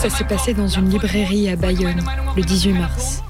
[0.00, 2.02] Ça s'est passé dans une librairie à Bayonne
[2.34, 3.22] le 18 mars.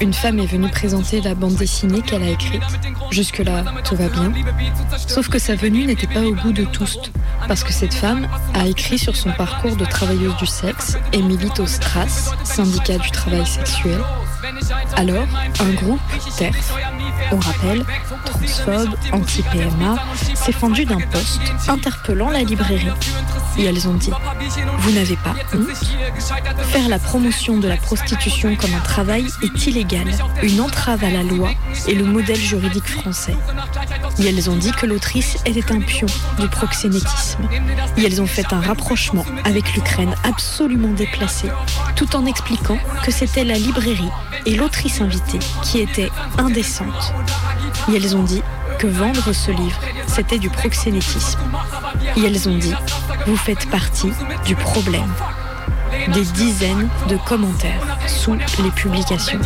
[0.00, 2.62] Une femme est venue présenter la bande dessinée qu'elle a écrite.
[3.10, 4.32] Jusque-là, tout va bien.
[5.08, 7.00] Sauf que sa venue n'était pas au goût de tous,
[7.48, 11.58] parce que cette femme a écrit sur son parcours de travailleuse du sexe et milite
[11.58, 14.00] au STRAS, syndicat du travail sexuel.
[14.96, 15.26] Alors,
[15.58, 16.00] un groupe,
[16.38, 16.72] TERF,
[17.32, 17.84] on rappelle,
[18.26, 19.96] transphobe, anti-PMA,
[20.34, 22.90] s'est fendu d'un poste interpellant la librairie.
[23.58, 24.10] Et elles ont dit
[24.78, 30.06] Vous n'avez pas honte Faire la promotion de la prostitution comme un travail est illégal,
[30.42, 31.50] une entrave à la loi
[31.86, 33.34] et le modèle juridique français.
[34.18, 36.06] Et elles ont dit que l'autrice était un pion
[36.38, 37.48] du proxénétisme.
[37.96, 41.48] Et elles ont fait un rapprochement avec l'Ukraine absolument déplacé,
[41.96, 44.10] tout en expliquant que c'était la librairie
[44.46, 47.12] et l'autrice invitée qui étaient indécentes.
[47.90, 48.42] Et elles ont dit
[48.78, 51.40] que vendre ce livre, c'était du proxénétisme.
[52.16, 52.74] Et elles ont dit,
[53.26, 54.12] vous faites partie
[54.44, 55.10] du problème.
[56.08, 59.38] Des dizaines de commentaires sous les publications.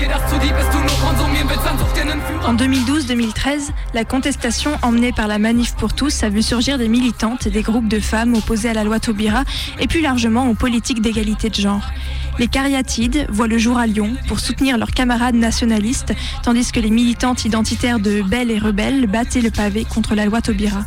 [2.46, 7.46] En 2012-2013, la contestation emmenée par la Manif pour tous a vu surgir des militantes
[7.46, 9.42] et des groupes de femmes opposés à la loi Taubira
[9.80, 11.90] et plus largement aux politiques d'égalité de genre.
[12.38, 16.90] Les cariatides voient le jour à Lyon pour soutenir leurs camarades nationalistes, tandis que les
[16.90, 20.84] militantes identitaires de Belle et Rebelles battaient le pavé contre la loi Taubira.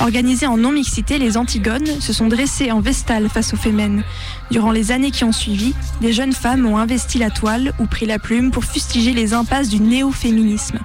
[0.00, 4.04] Organisées en non-mixité, les Antigones se sont dressées en vestale face aux Fémènes.
[4.50, 8.06] Durant les années qui ont suivi, des jeunes femmes ont investi la toile ou pris
[8.06, 10.78] la plume pour fustiger les impasses du néo-féminisme.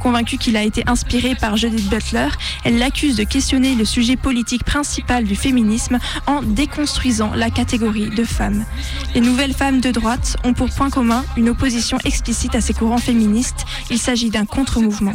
[0.00, 2.28] Convaincue qu'il a été inspiré par Judith Butler,
[2.64, 8.24] elle l'accuse de questionner le sujet politique principal du féminisme en déconstruisant la catégorie de
[8.24, 8.64] femmes.
[9.14, 12.98] Les nouvelles femmes de droite ont pour point commun une opposition explicite à ces courants
[12.98, 13.64] féministes.
[13.90, 15.14] Il s'agit d'un contre-mouvement.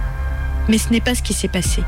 [0.71, 1.83] Mais ce n'est pas ce qui s'est passé.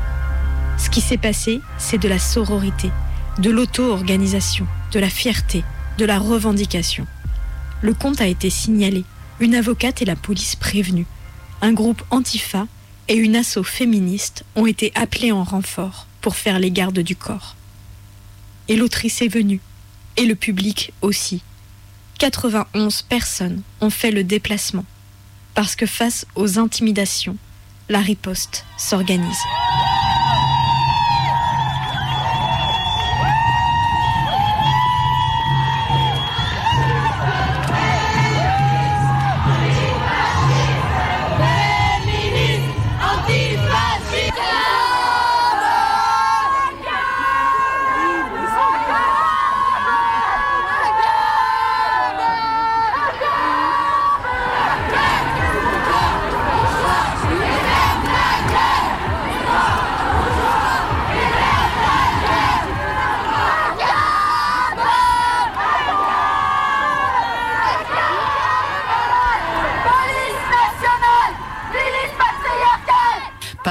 [0.76, 2.90] Ce qui s'est passé, c'est de la sororité,
[3.38, 5.64] de l'auto-organisation, de la fierté,
[5.96, 7.06] de la revendication.
[7.80, 9.04] Le compte a été signalé,
[9.40, 11.06] une avocate et la police prévenue.
[11.62, 12.66] Un groupe antifa
[13.08, 17.56] et une asso féministe ont été appelés en renfort pour faire les gardes du corps.
[18.68, 19.60] Et l'autrice est venue,
[20.18, 21.40] et le public aussi.
[22.18, 24.84] 91 personnes ont fait le déplacement,
[25.54, 27.38] parce que face aux intimidations,
[27.88, 29.93] la riposte s'organise.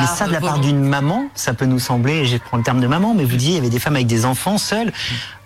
[0.07, 2.87] Ça de la part d'une maman, ça peut nous sembler, je prends le terme de
[2.87, 4.91] maman, mais vous disiez, il y avait des femmes avec des enfants seules.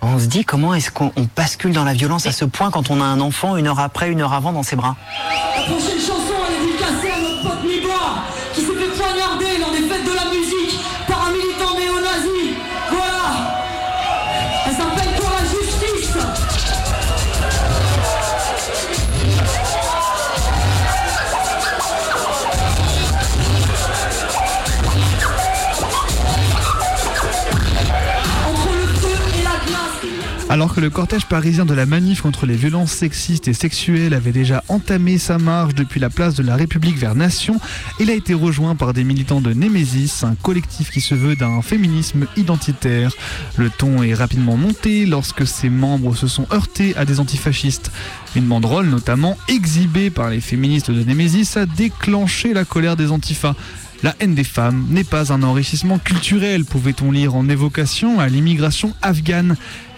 [0.02, 3.02] On se dit, comment est-ce qu'on bascule dans la violence à ce point quand on
[3.02, 4.96] a un enfant une heure après, une heure avant dans ses bras?
[5.56, 6.27] La prochaine chanson,
[30.58, 34.32] Alors que le cortège parisien de la manif contre les violences sexistes et sexuelles avait
[34.32, 37.60] déjà entamé sa marche depuis la place de la République vers Nation,
[38.00, 41.62] il a été rejoint par des militants de Némésis, un collectif qui se veut d'un
[41.62, 43.12] féminisme identitaire.
[43.56, 47.92] Le ton est rapidement monté lorsque ses membres se sont heurtés à des antifascistes.
[48.36, 53.54] Une banderole notamment exhibée par les féministes de Némésis a déclenché la colère des antifas.
[54.04, 58.94] La haine des femmes n'est pas un enrichissement culturel, pouvait-on lire en évocation à l'immigration
[59.02, 59.56] afghane.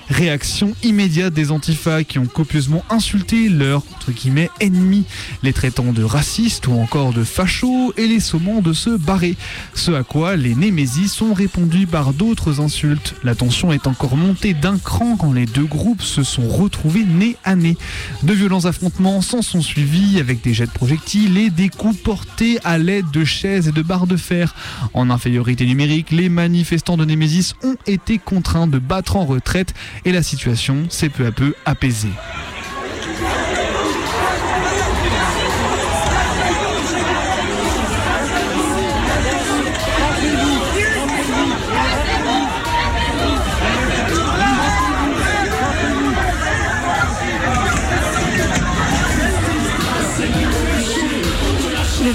[0.09, 5.05] Réaction immédiate des antifas qui ont copieusement insulté leurs entre guillemets ennemis,
[5.43, 9.37] les traitant de racistes ou encore de fachos et les sommant de se barrer.
[9.75, 13.13] Ce à quoi les Némésis ont répondu par d'autres insultes.
[13.23, 17.37] La tension est encore montée d'un cran quand les deux groupes se sont retrouvés nez
[17.43, 17.77] à nez.
[18.23, 22.59] De violents affrontements s'en sont suivis avec des jets de projectiles et des coups portés
[22.63, 24.55] à l'aide de chaises et de barres de fer.
[24.93, 29.73] En infériorité numérique, les manifestants de Némésis ont été contraints de battre en retraite
[30.05, 32.09] et la situation s'est peu à peu apaisée.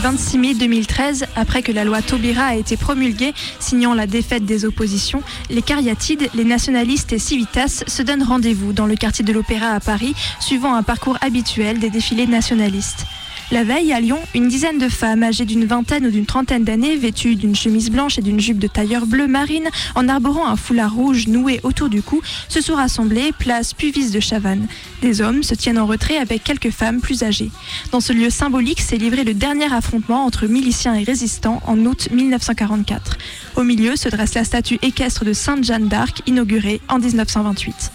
[0.04, 4.66] 26 mai 2013, après que la loi Taubira a été promulguée, signant la défaite des
[4.66, 9.68] oppositions, les cariatides, les nationalistes et civitas se donnent rendez-vous dans le quartier de l'Opéra
[9.68, 13.06] à Paris, suivant un parcours habituel des défilés nationalistes.
[13.50, 16.96] La veille, à Lyon, une dizaine de femmes âgées d'une vingtaine ou d'une trentaine d'années,
[16.96, 20.94] vêtues d'une chemise blanche et d'une jupe de tailleur bleu marine, en arborant un foulard
[20.94, 24.66] rouge noué autour du cou, se sont rassemblées place Puvis de Chavannes.
[25.04, 27.50] Des hommes se tiennent en retrait avec quelques femmes plus âgées.
[27.92, 32.08] Dans ce lieu symbolique s'est livré le dernier affrontement entre miliciens et résistants en août
[32.10, 33.18] 1944.
[33.56, 37.92] Au milieu se dresse la statue équestre de Sainte Jeanne d'Arc, inaugurée en 1928.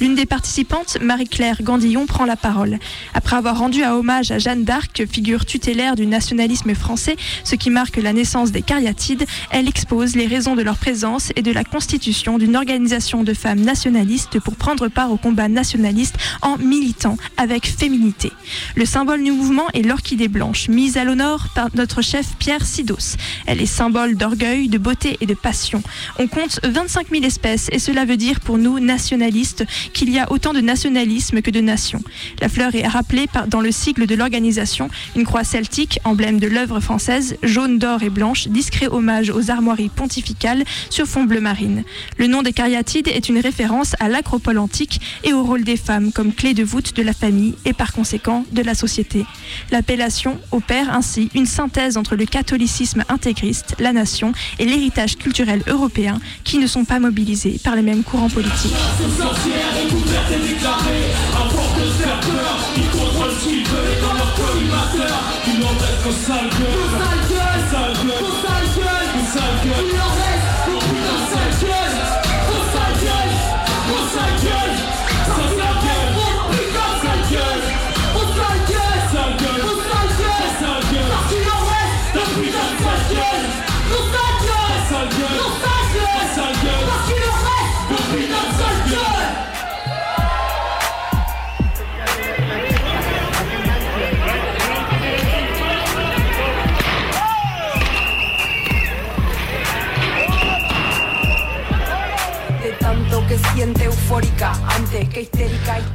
[0.00, 2.78] L'une des participantes, Marie-Claire Gandillon, prend la parole.
[3.14, 7.70] Après avoir rendu un hommage à Jeanne d'Arc, figure tutélaire du nationalisme français, ce qui
[7.70, 11.64] marque la naissance des cariatides, elle expose les raisons de leur présence et de la
[11.64, 17.66] constitution d'une organisation de femmes nationalistes pour prendre part au combat nationaliste en militant avec
[17.66, 18.32] féminité.
[18.74, 23.16] Le symbole du mouvement est l'orchidée blanche, mise à l'honneur par notre chef Pierre Sidos.
[23.46, 25.82] Elle est symbole d'orgueil, de beauté et de passion.
[26.18, 30.30] On compte 25 000 espèces et cela veut dire pour nous nationalistes qu'il y a
[30.30, 32.02] autant de nationalisme que de nations.
[32.40, 36.80] La fleur est rappelée dans le sigle de l'organisation, une croix celtique, emblème de l'œuvre
[36.80, 41.84] française, jaune, d'or et blanche, discret hommage aux armoiries pontificales sur fond bleu marine.
[42.18, 46.12] Le nom des cariatides est une référence à l'acropole antique et au rôle des femmes
[46.12, 49.26] comme clé de voûte de la famille et par conséquent de la société.
[49.70, 56.18] L'appellation opère ainsi une synthèse entre le catholicisme intégriste, la nation et l'héritage culturel européen
[56.42, 58.72] qui ne sont pas mobilisés par les mêmes courants politiques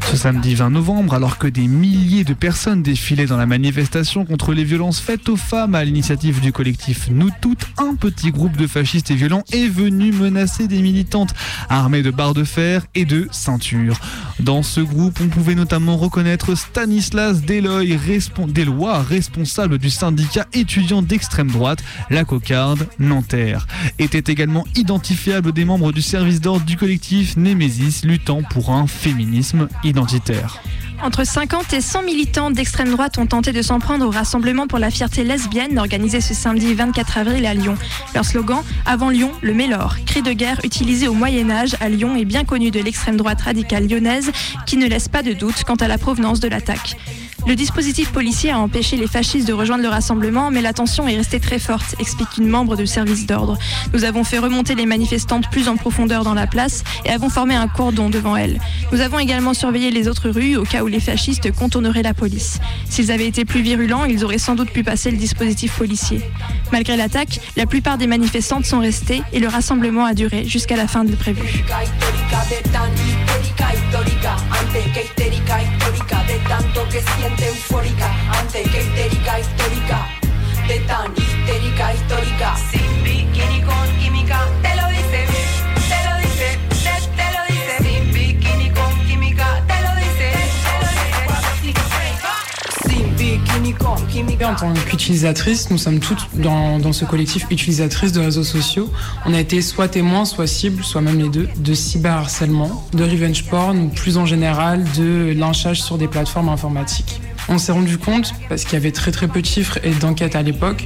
[0.06, 4.54] Ce samedi 20 novembre, alors que des milliers de personnes défilaient dans la manifestation contre
[4.54, 8.68] les violences faites aux femmes à l'initiative du collectif Nous Toutes, un petit groupe de
[8.68, 11.34] fascistes et violents est venu menacer des militantes
[11.70, 14.00] armées de barres de fer et de ceintures.
[14.40, 17.98] Dans ce groupe, on pouvait notamment reconnaître Stanislas Deloy,
[19.10, 23.66] responsable du syndicat étudiant d'extrême droite, la cocarde Nanterre.
[23.98, 29.15] Étaient également identifiables des membres du service d'ordre du collectif Némésis luttant pour un féminisme
[29.84, 30.62] identitaire.
[31.02, 34.80] Entre 50 et 100 militants d'extrême droite ont tenté de s'en prendre au rassemblement pour
[34.80, 37.76] la fierté lesbienne organisé ce samedi 24 avril à Lyon.
[38.14, 42.16] Leur slogan Avant Lyon, le Mélor, cri de guerre utilisé au Moyen Âge à Lyon
[42.16, 44.32] et bien connu de l'extrême droite radicale lyonnaise
[44.66, 46.96] qui ne laisse pas de doute quant à la provenance de l'attaque.
[47.48, 51.16] Le dispositif policier a empêché les fascistes de rejoindre le rassemblement, mais la tension est
[51.16, 53.58] restée très forte, explique une membre du service d'ordre.
[53.94, 57.54] Nous avons fait remonter les manifestantes plus en profondeur dans la place et avons formé
[57.54, 58.60] un cordon devant elles.
[58.92, 62.60] Nous avons également surveillé les autres rues au cas où les fascistes contourneraient la police.
[62.90, 66.22] S'ils avaient été plus virulents, ils auraient sans doute pu passer le dispositif policier.
[66.72, 70.88] Malgré l'attaque, la plupart des manifestantes sont restées et le rassemblement a duré jusqu'à la
[70.88, 71.64] fin de prévu.
[77.48, 78.08] Eufórica,
[78.40, 80.08] antes que histérica, histórica,
[80.68, 83.55] de tan histérica, histórica, sin bikini
[94.56, 98.90] en tant qu'utilisatrice, nous sommes toutes dans, ce collectif utilisatrices de réseaux sociaux.
[99.26, 103.46] On a été soit témoins, soit cibles, soit même les deux, de cyberharcèlement, de revenge
[103.46, 107.20] porn ou plus en général de lynchage sur des plateformes informatiques.
[107.48, 110.36] On s'est rendu compte, parce qu'il y avait très très peu de chiffres et d'enquêtes
[110.36, 110.86] à l'époque,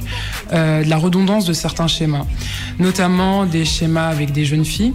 [0.52, 2.26] euh, de la redondance de certains schémas,
[2.78, 4.92] notamment des schémas avec des jeunes filles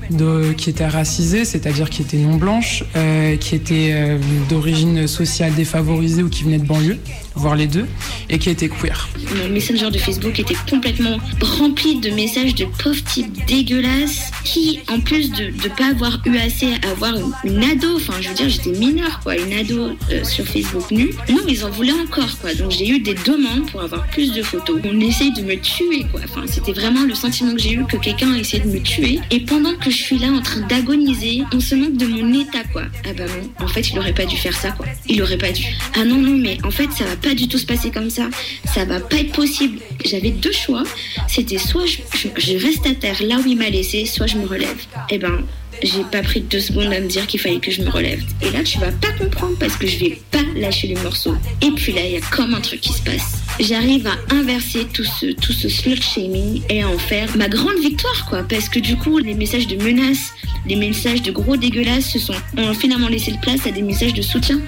[0.57, 6.21] qui étaient racisées, c'est-à-dire qui étaient non blanches, euh, qui étaient euh, d'origine sociale défavorisée
[6.21, 6.99] ou qui venaient de banlieue,
[7.35, 7.85] voire les deux,
[8.29, 9.09] et qui étaient queer.
[9.35, 14.99] Mon messenger de Facebook était complètement rempli de messages de pauvres types dégueulasses qui, en
[14.99, 17.13] plus de ne pas avoir eu assez à avoir
[17.43, 19.91] une, ado, enfin je veux dire j'étais mineure quoi, une ado
[20.23, 22.53] sur Facebook nue, non ils en voulaient encore, quoi.
[22.53, 24.79] Donc j'ai eu des demandes pour avoir plus de photos.
[24.83, 26.21] On essaye de me tuer, quoi.
[26.23, 29.19] Enfin, c'était vraiment le sentiment que j'ai eu que quelqu'un a essayé de me tuer.
[29.31, 32.63] Et pendant que je suis là en train d'agoniser, on se moque de mon état,
[32.71, 32.83] quoi.
[33.05, 34.85] Ah bah non, en fait, il aurait pas dû faire ça, quoi.
[35.07, 35.63] Il aurait pas dû.
[35.95, 38.29] Ah non, non, mais en fait, ça va pas du tout se passer comme ça.
[38.73, 39.79] Ça va pas être possible.
[40.05, 40.83] J'avais deux choix.
[41.27, 44.77] C'était soit je, reste à terre là où il m'a laissé, soit je me relève.
[45.09, 45.43] Et eh ben,
[45.81, 48.21] j'ai pas pris deux secondes à me dire qu'il fallait que je me relève.
[48.43, 51.35] Et là, tu vas pas comprendre parce que je vais pas lâcher les morceaux.
[51.63, 53.41] Et puis là, il y a comme un truc qui se passe.
[53.59, 57.79] J'arrive à inverser tout ce, tout ce slut shaming et à en faire ma grande
[57.81, 58.43] victoire, quoi.
[58.43, 60.31] Parce que du coup, les messages de menaces,
[60.67, 64.13] les messages de gros dégueulasses se sont, ont finalement laissé de place à des messages
[64.13, 64.59] de soutien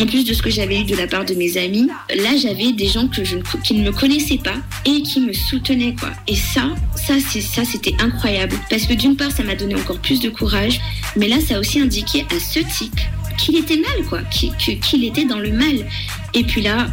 [0.00, 2.72] en plus de ce que j'avais eu de la part de mes amis, là j'avais
[2.72, 6.10] des gens qui ne me connaissaient pas et qui me soutenaient quoi.
[6.28, 9.98] Et ça, ça c'est ça c'était incroyable parce que d'une part ça m'a donné encore
[9.98, 10.80] plus de courage,
[11.16, 13.00] mais là ça a aussi indiqué à ce type
[13.38, 15.86] qu'il était mal quoi, qu'il était dans le mal.
[16.34, 16.88] Et puis là,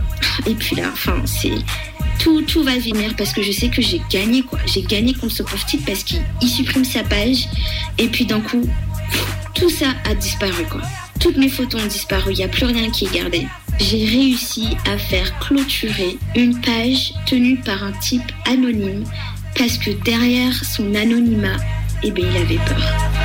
[0.45, 1.51] et puis là, enfin c'est
[2.19, 4.59] tout, tout va venir parce que je sais que j'ai gagné quoi.
[4.65, 7.47] J'ai gagné contre ce pauvre type parce qu'il supprime sa page
[7.97, 8.67] et puis d'un coup
[9.53, 10.81] tout ça a disparu quoi.
[11.23, 13.47] Toutes mes photos ont disparu, il n'y a plus rien qui est gardé.
[13.79, 19.05] J'ai réussi à faire clôturer une page tenue par un type anonyme
[19.57, 21.55] parce que derrière son anonymat,
[22.03, 23.22] eh bien, il avait peur.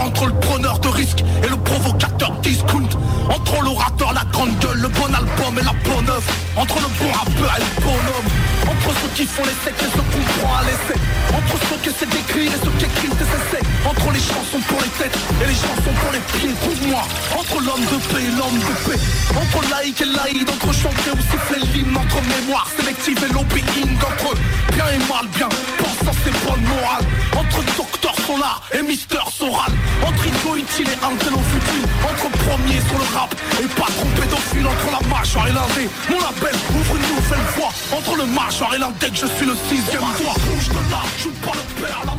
[0.00, 2.88] Entre le preneur de risque et le provocateur discount.
[3.28, 6.32] Entre l'orateur, la grande gueule, le bon album et la bonne œuvre.
[6.56, 8.28] Entre le bon rappeur et le bonhomme
[8.68, 10.98] Entre ceux qui font les secs et ceux qu'on prend à l'essai.
[11.32, 14.80] Entre ceux qui essaient d'écrire et ceux qui écrivent des essais Entre les chansons pour
[14.82, 17.02] les têtes et les chansons pour les pieds Trouve-moi
[17.38, 19.00] Entre l'homme de paix et l'homme de paix.
[19.32, 24.34] Entre laïc et laïd Entre chanter ou siffler l'hymne Entre mémoire sélective et lobbying Entre
[24.74, 25.48] bien et mal, bien
[26.04, 27.04] Pensant c'est bonne morale
[27.36, 29.72] Entre docteur Solar et Mister Soral.
[30.04, 30.26] Entre
[30.56, 34.66] utile et futile Entre premier sur le rap et patron pédophile.
[34.66, 35.90] Entre la mâchoire et l'indé.
[36.10, 37.72] Mon label ouvre une nouvelle voie.
[37.96, 40.34] Entre le mâchoire et l'index je suis le sixième doigt.
[40.34, 42.14] De pas le père, la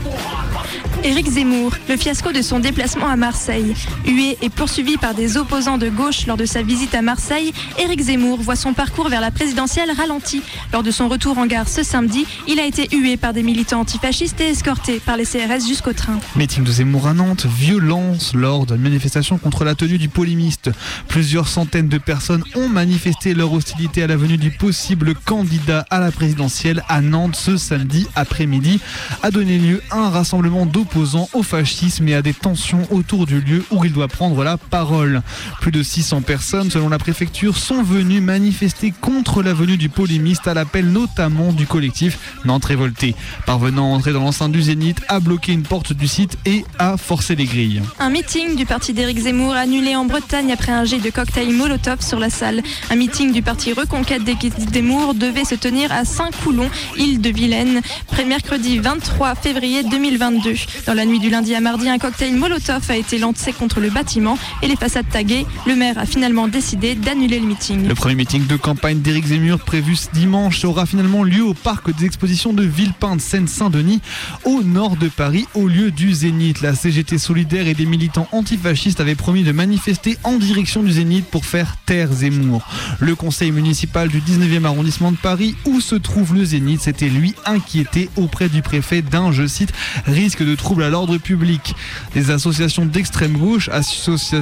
[1.05, 3.73] Éric Zemmour, le fiasco de son déplacement à Marseille.
[4.05, 7.99] Hué et poursuivi par des opposants de gauche lors de sa visite à Marseille, Éric
[7.99, 10.41] Zemmour voit son parcours vers la présidentielle ralenti.
[10.71, 13.81] Lors de son retour en gare ce samedi, il a été hué par des militants
[13.81, 16.19] antifascistes et escorté par les CRS jusqu'au train.
[16.37, 20.71] Meeting de Zemmour à Nantes, violence lors d'une manifestation contre la tenue du polémiste.
[21.09, 25.99] Plusieurs centaines de personnes ont manifesté leur hostilité à la venue du possible candidat à
[25.99, 28.79] la présidentielle à Nantes ce samedi après-midi,
[29.21, 33.25] a donné lieu à un rassemblement d'opposants opposant au fascisme et à des tensions autour
[33.25, 35.23] du lieu où il doit prendre la parole.
[35.59, 40.47] Plus de 600 personnes, selon la préfecture, sont venues manifester contre la venue du polémiste
[40.47, 43.15] à l'appel notamment du collectif Nantes Révolté.
[43.47, 46.95] Parvenant à entrer dans l'enceinte du Zénith, à bloquer une porte du site et à
[46.97, 47.81] forcer les grilles.
[47.99, 52.01] Un meeting du parti d'Éric Zemmour annulé en Bretagne après un jet de cocktail Molotov
[52.01, 52.61] sur la salle.
[52.91, 57.81] Un meeting du parti Reconquête d'Éric Zemmour devait se tenir à Saint-Coulon, île de Vilaine,
[58.27, 60.53] mercredi 23 février 2022.
[60.85, 63.89] Dans la nuit du lundi à mardi, un cocktail Molotov a été lancé contre le
[63.89, 65.45] bâtiment et les façades taguées.
[65.65, 67.87] Le maire a finalement décidé d'annuler le meeting.
[67.87, 71.95] Le premier meeting de campagne d'Éric Zemmour prévu ce dimanche aura finalement lieu au parc
[71.95, 74.01] des expositions de Villepin de Seine-Saint-Denis,
[74.43, 76.59] au nord de Paris, au lieu du Zénith.
[76.59, 81.25] La CGT solidaire et des militants antifascistes avaient promis de manifester en direction du Zénith
[81.25, 82.67] pour faire taire Zemmour.
[82.99, 87.35] Le conseil municipal du 19e arrondissement de Paris, où se trouve le Zénith, s'était lui
[87.45, 89.71] inquiété auprès du préfet d'un, je cite,
[90.07, 91.75] risque de à l'ordre public.
[92.15, 93.69] Les associations d'extrême gauche,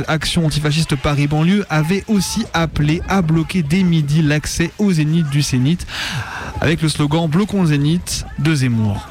[0.08, 5.42] Action antifasciste Paris banlieue, avaient aussi appelé à bloquer dès midi l'accès au Zénith du
[5.42, 5.86] Zénith
[6.62, 9.08] avec le slogan Bloquons le Zénith de Zemmour.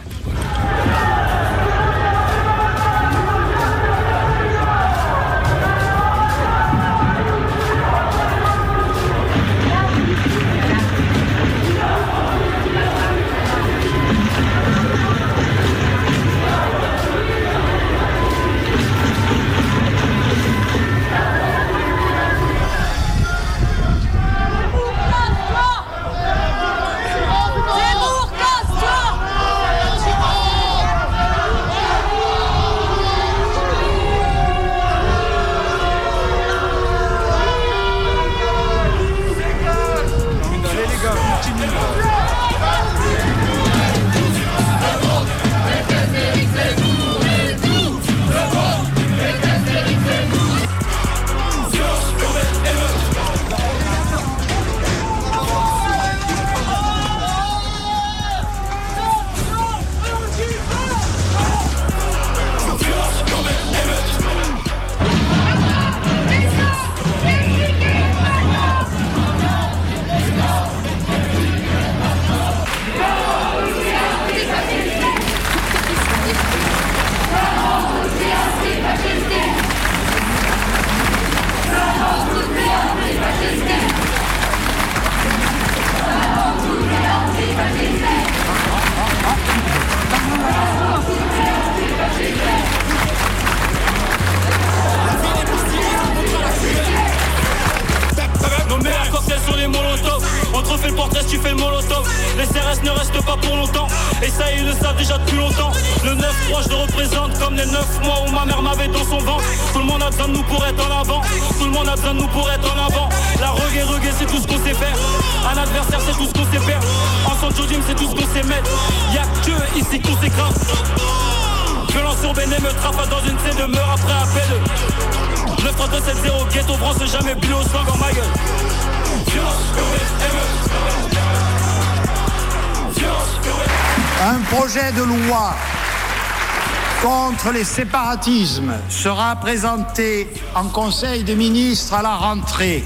[137.52, 142.84] Les séparatismes sera présenté en Conseil des ministres à la rentrée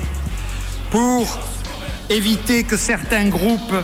[0.90, 1.26] pour
[2.08, 3.74] éviter que certains groupes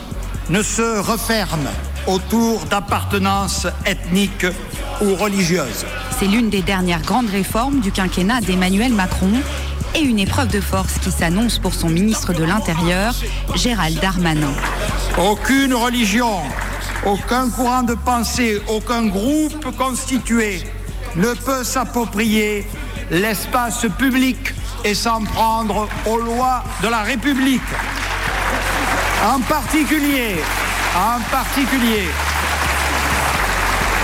[0.49, 1.71] ne se referment
[2.07, 4.47] autour d'appartenances ethniques
[5.03, 5.85] ou religieuses.
[6.19, 9.33] C'est l'une des dernières grandes réformes du quinquennat d'Emmanuel Macron
[9.95, 13.15] et une épreuve de force qui s'annonce pour son ministre de l'Intérieur,
[13.55, 14.53] Gérald Darmanin.
[15.19, 16.41] Aucune religion,
[17.07, 20.63] aucun courant de pensée, aucun groupe constitué
[21.17, 22.67] ne peut s'approprier
[23.11, 24.39] l'espace public
[24.85, 27.61] et s'en prendre aux lois de la République.
[29.25, 30.37] En particulier,
[30.97, 32.09] en particulier,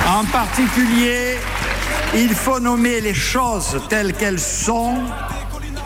[0.08, 1.38] en particulier,
[2.14, 4.94] il faut nommer les choses telles qu'elles sont,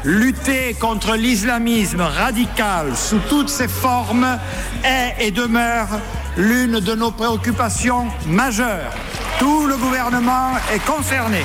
[0.05, 4.39] lutter contre l'islamisme radical sous toutes ses formes
[4.85, 5.89] est et demeure
[6.37, 8.93] l'une de nos préoccupations majeures.
[9.39, 11.45] Tout le gouvernement est concerné.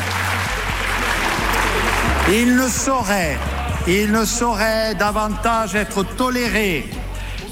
[2.29, 3.37] Il ne saurait,
[3.87, 6.89] il ne saurait davantage être toléré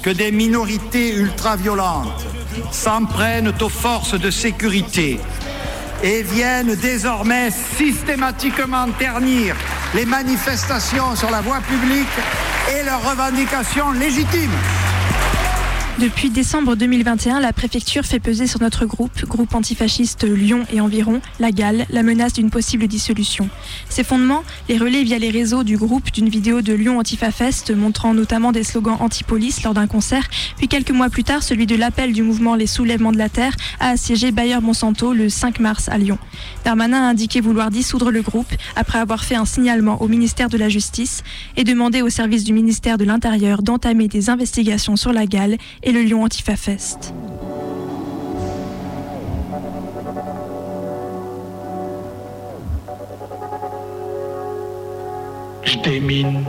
[0.02, 2.26] que des minorités ultra-violentes
[2.70, 5.20] s'en prennent aux forces de sécurité
[6.02, 9.56] et viennent désormais systématiquement ternir
[9.94, 12.06] les manifestations sur la voie publique
[12.76, 14.50] et leurs revendications légitimes.
[16.00, 21.20] Depuis décembre 2021, la préfecture fait peser sur notre groupe, groupe antifasciste Lyon et environ,
[21.38, 23.48] la Galle, la menace d'une possible dissolution.
[23.88, 28.12] Ces fondements, les relais via les réseaux du groupe d'une vidéo de Lyon Antifafest montrant
[28.12, 32.12] notamment des slogans anti-police lors d'un concert, puis quelques mois plus tard celui de l'appel
[32.12, 36.18] du mouvement Les Soulèvements de la Terre à assiéger Bayer-Monsanto le 5 mars à Lyon.
[36.64, 40.58] Darmanin a indiqué vouloir dissoudre le groupe après avoir fait un signalement au ministère de
[40.58, 41.22] la Justice
[41.56, 45.92] et demandé au service du ministère de l'Intérieur d'entamer des investigations sur la Galle et
[45.94, 47.14] le Lyon Antifa Fest.
[55.62, 56.44] Je démine,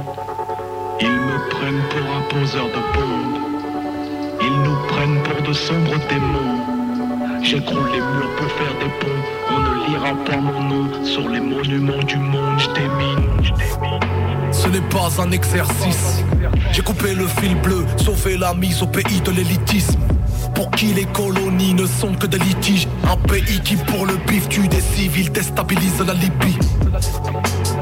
[1.00, 3.38] ils me prennent pour un poseur de bombes,
[4.42, 7.44] ils nous prennent pour de sombres démons.
[7.44, 9.22] J'écroule les murs pour faire des ponts,
[9.52, 13.95] on ne lira pas mon nom sur les monuments du monde, je démine, je démine.
[14.66, 16.24] Ce n'est pas un exercice.
[16.72, 20.00] J'ai coupé le fil bleu, sauvé la mise au pays de l'élitisme.
[20.56, 22.88] Pour qui les colonies ne sont que des litiges?
[23.04, 26.58] Un pays qui pour le bif tue des civils déstabilise la Libye.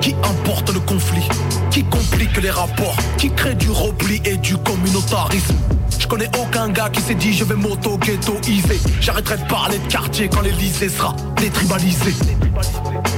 [0.02, 1.24] Qui importe le conflit?
[1.72, 2.98] Qui complique les rapports?
[3.18, 5.56] Qui crée du repli et du communautarisme?
[5.98, 8.82] Je connais aucun gars qui s'est dit je vais m'auto-ghettoiser.
[9.00, 12.14] J'arrêterai de parler de quartier quand l'Elysée sera détribalisé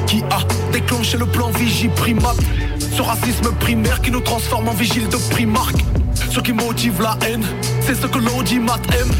[0.05, 0.37] Qui a
[0.71, 2.37] déclenché le plan Vigie Primate
[2.91, 5.75] Ce racisme primaire qui nous transforme en vigile de Primark.
[6.31, 7.45] Ce qui motive la haine,
[7.81, 9.11] c'est ce que l'audimat aime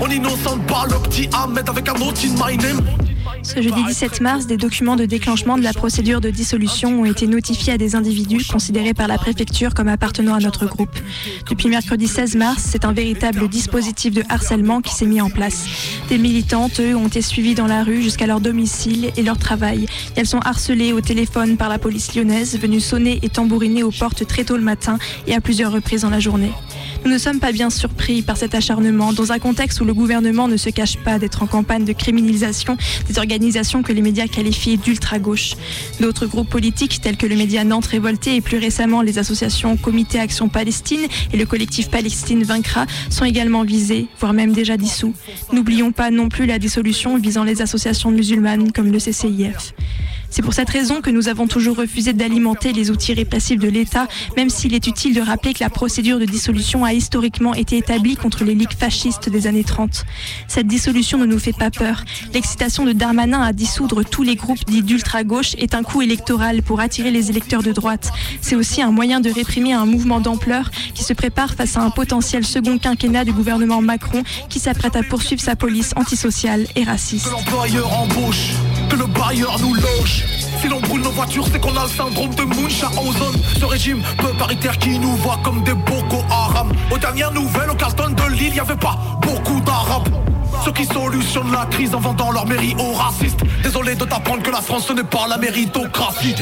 [0.00, 2.97] On innocente pas le petit Ahmed avec un autre in my name
[3.42, 7.26] ce jeudi 17 mars, des documents de déclenchement de la procédure de dissolution ont été
[7.26, 10.96] notifiés à des individus considérés par la préfecture comme appartenant à notre groupe.
[11.48, 15.66] Depuis mercredi 16 mars, c'est un véritable dispositif de harcèlement qui s'est mis en place.
[16.08, 19.86] Des militantes, eux, ont été suivies dans la rue jusqu'à leur domicile et leur travail.
[20.16, 24.26] elles sont harcelées au téléphone par la police lyonnaise, venue sonner et tambouriner aux portes
[24.26, 26.52] très tôt le matin et à plusieurs reprises dans la journée.
[27.04, 30.48] Nous ne sommes pas bien surpris par cet acharnement dans un contexte où le gouvernement
[30.48, 32.76] ne se cache pas d'être en campagne de criminalisation
[33.08, 35.54] des organisations que les médias qualifient d'ultra-gauche.
[36.00, 40.18] D'autres groupes politiques tels que le média Nantes Révolté et plus récemment les associations Comité
[40.18, 45.14] Action Palestine et le collectif Palestine Vaincra sont également visés, voire même déjà dissous.
[45.52, 49.72] N'oublions pas non plus la dissolution visant les associations musulmanes comme le CCIF.
[50.30, 54.06] C'est pour cette raison que nous avons toujours refusé d'alimenter les outils répressifs de l'État,
[54.36, 58.16] même s'il est utile de rappeler que la procédure de dissolution a historiquement été établie
[58.16, 60.04] contre les ligues fascistes des années 30.
[60.46, 62.04] Cette dissolution ne nous fait pas peur.
[62.34, 66.80] L'excitation de Darmanin à dissoudre tous les groupes dits d'ultra-gauche est un coup électoral pour
[66.80, 68.10] attirer les électeurs de droite.
[68.40, 71.90] C'est aussi un moyen de réprimer un mouvement d'ampleur qui se prépare face à un
[71.90, 77.28] potentiel second quinquennat du gouvernement Macron qui s'apprête à poursuivre sa police antisociale et raciste.
[78.88, 80.24] Que le bailleur nous loge.
[80.60, 83.42] Si l'on brûle nos voitures, c'est qu'on a le syndrome de Munchausen.
[83.58, 86.72] Ce régime peu paritaire qui nous voit comme des Boko Haram.
[86.90, 90.08] Aux dernières nouvelles, au Carlton de Lille, y avait pas beaucoup d'arabes.
[90.64, 93.40] Ceux qui solutionnent la crise en vendant leur mairie aux racistes.
[93.62, 96.34] Désolé de t'apprendre que la France ce n'est pas la méritocratie.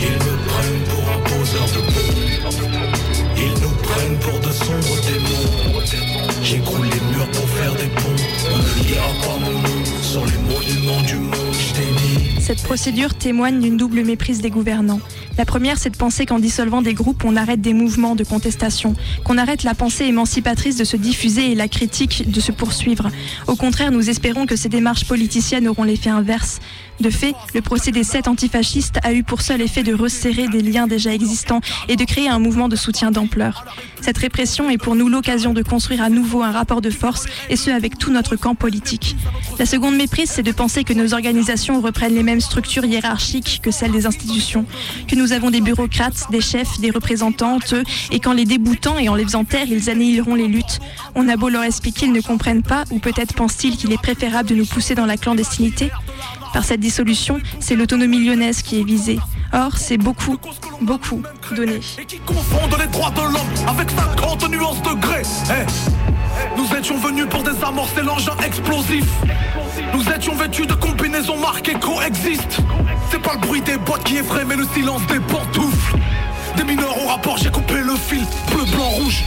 [0.00, 1.38] Ils prennent pour de.
[3.36, 4.50] Ils nous prennent pour de.
[6.42, 8.13] J'écroule les murs pour faire des.
[10.22, 11.34] Les monuments du monde.
[12.38, 15.00] Cette procédure témoigne d'une double méprise des gouvernants.
[15.38, 18.94] La première, c'est de penser qu'en dissolvant des groupes, on arrête des mouvements de contestation,
[19.24, 23.10] qu'on arrête la pensée émancipatrice de se diffuser et la critique de se poursuivre.
[23.48, 26.60] Au contraire, nous espérons que ces démarches politiciennes auront l'effet inverse.
[27.00, 30.62] De fait, le procès des sept antifascistes a eu pour seul effet de resserrer des
[30.62, 33.64] liens déjà existants et de créer un mouvement de soutien d'ampleur.
[34.00, 37.56] Cette répression est pour nous l'occasion de construire à nouveau un rapport de force, et
[37.56, 39.16] ce avec tout notre camp politique.
[39.58, 43.70] La seconde méprise, c'est de penser que nos organisations reprennent les mêmes structures hiérarchiques que
[43.70, 44.64] celles des institutions,
[45.08, 47.74] que nous avons des bureaucrates, des chefs, des représentantes,
[48.10, 50.80] et qu'en les déboutant et en les faisant taire, ils annihileront les luttes.
[51.14, 54.48] On a beau leur expliquer, ils ne comprennent pas, ou peut-être pensent-ils qu'il est préférable
[54.48, 55.90] de nous pousser dans la clandestinité
[56.54, 59.18] par cette dissolution, c'est l'autonomie lyonnaise qui est visée.
[59.52, 60.38] Or, c'est beaucoup,
[60.80, 61.20] beaucoup
[61.54, 61.80] donné.
[61.98, 65.22] Et qui confondent les droits de l'homme avec 50 nuances de gré.
[65.50, 69.04] Eh, nous étions venus pour désamorcer l'engin explosif.
[69.92, 72.60] Nous étions vêtus de combinaisons marquées coexistent.
[73.10, 75.96] C'est pas le bruit des boîtes qui effraie, mais le silence des pantoufles.
[76.56, 78.24] Des mineurs au rapport, j'ai coupé le fil.
[78.52, 79.24] Bleu, blanc, rouge.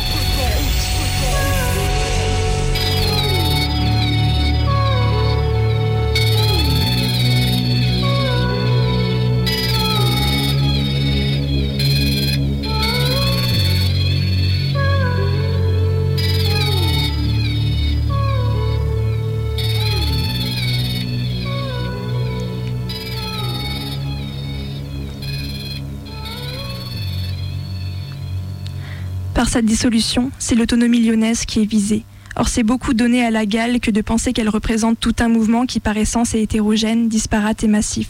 [29.47, 32.03] Cette dissolution, c'est l'autonomie lyonnaise qui est visée.
[32.35, 35.65] Or, c'est beaucoup donné à la gale que de penser qu'elle représente tout un mouvement
[35.65, 38.09] qui, par essence, est hétérogène, disparate et massif.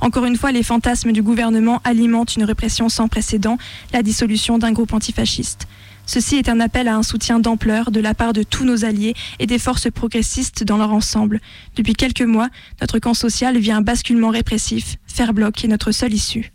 [0.00, 3.58] Encore une fois, les fantasmes du gouvernement alimentent une répression sans précédent,
[3.92, 5.66] la dissolution d'un groupe antifasciste.
[6.06, 9.14] Ceci est un appel à un soutien d'ampleur de la part de tous nos alliés
[9.40, 11.40] et des forces progressistes dans leur ensemble.
[11.74, 14.96] Depuis quelques mois, notre camp social vit un basculement répressif.
[15.06, 16.52] Faire bloc est notre seule issue.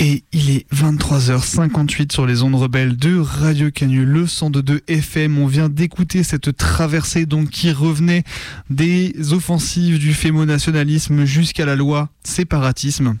[0.00, 5.38] Et il est 23h58 sur les ondes rebelles de Radio Canu, le 102 FM.
[5.38, 8.24] On vient d'écouter cette traversée donc qui revenait
[8.70, 13.16] des offensives du fémonationalisme jusqu'à la loi séparatisme.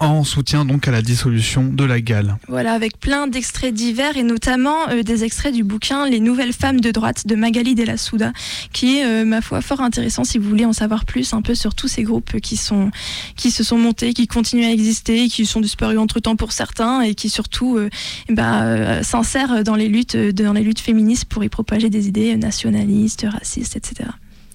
[0.00, 2.38] En soutien donc à la dissolution de la GAL.
[2.48, 6.80] Voilà, avec plein d'extraits divers et notamment euh, des extraits du bouquin Les Nouvelles Femmes
[6.80, 8.32] de droite de Magali Della Souda,
[8.72, 11.54] qui est, euh, ma foi, fort intéressant si vous voulez en savoir plus un peu
[11.54, 12.90] sur tous ces groupes qui, sont,
[13.36, 17.14] qui se sont montés, qui continuent à exister, qui sont disparus entre-temps pour certains et
[17.14, 17.90] qui surtout euh,
[18.30, 23.26] ben, s'insèrent dans les luttes, dans les luttes féministes pour y propager des idées nationalistes,
[23.30, 24.10] racistes, etc.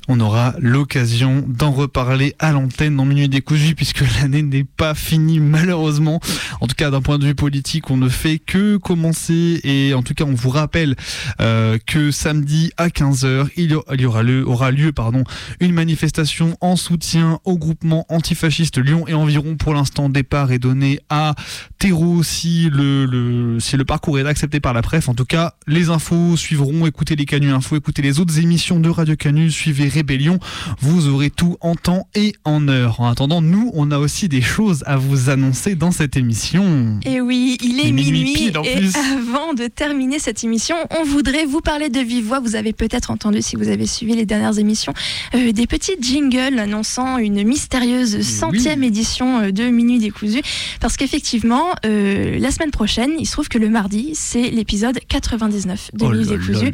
[0.07, 5.39] On aura l'occasion d'en reparler à l'antenne dans Minuit décousu puisque l'année n'est pas finie
[5.39, 6.19] malheureusement.
[6.61, 10.03] En tout cas, d'un point de vue politique, on ne fait que commencer et en
[10.03, 10.95] tout cas, on vous rappelle
[11.41, 15.23] euh, que samedi à 15h, il y aura, lieu, aura lieu pardon,
[15.59, 19.55] une manifestation en soutien au groupement antifasciste Lyon et environ.
[19.55, 21.35] Pour l'instant, départ est donné à
[21.79, 25.07] Terreau si le, parcours est accepté par la presse.
[25.07, 26.85] En tout cas, les infos suivront.
[26.85, 30.39] Écoutez les Canu Info, écoutez les autres émissions de Radio Canu, suivez Rébellion.
[30.79, 32.99] Vous aurez tout en temps et en heure.
[32.99, 36.99] En attendant, nous, on a aussi des choses à vous annoncer dans cette émission.
[37.05, 41.89] Et oui, il est minuit, et avant de terminer cette émission, on voudrait vous parler
[41.89, 42.39] de vive voix.
[42.39, 44.93] Vous avez peut-être entendu, si vous avez suivi les dernières émissions,
[45.33, 50.41] euh, des petits jingles annonçant une mystérieuse centième édition euh, de Minuit décousu.
[50.81, 55.91] Parce qu'effectivement, euh, la semaine prochaine, il se trouve que le mardi, c'est l'épisode 99
[55.93, 56.71] de Minuit décousu.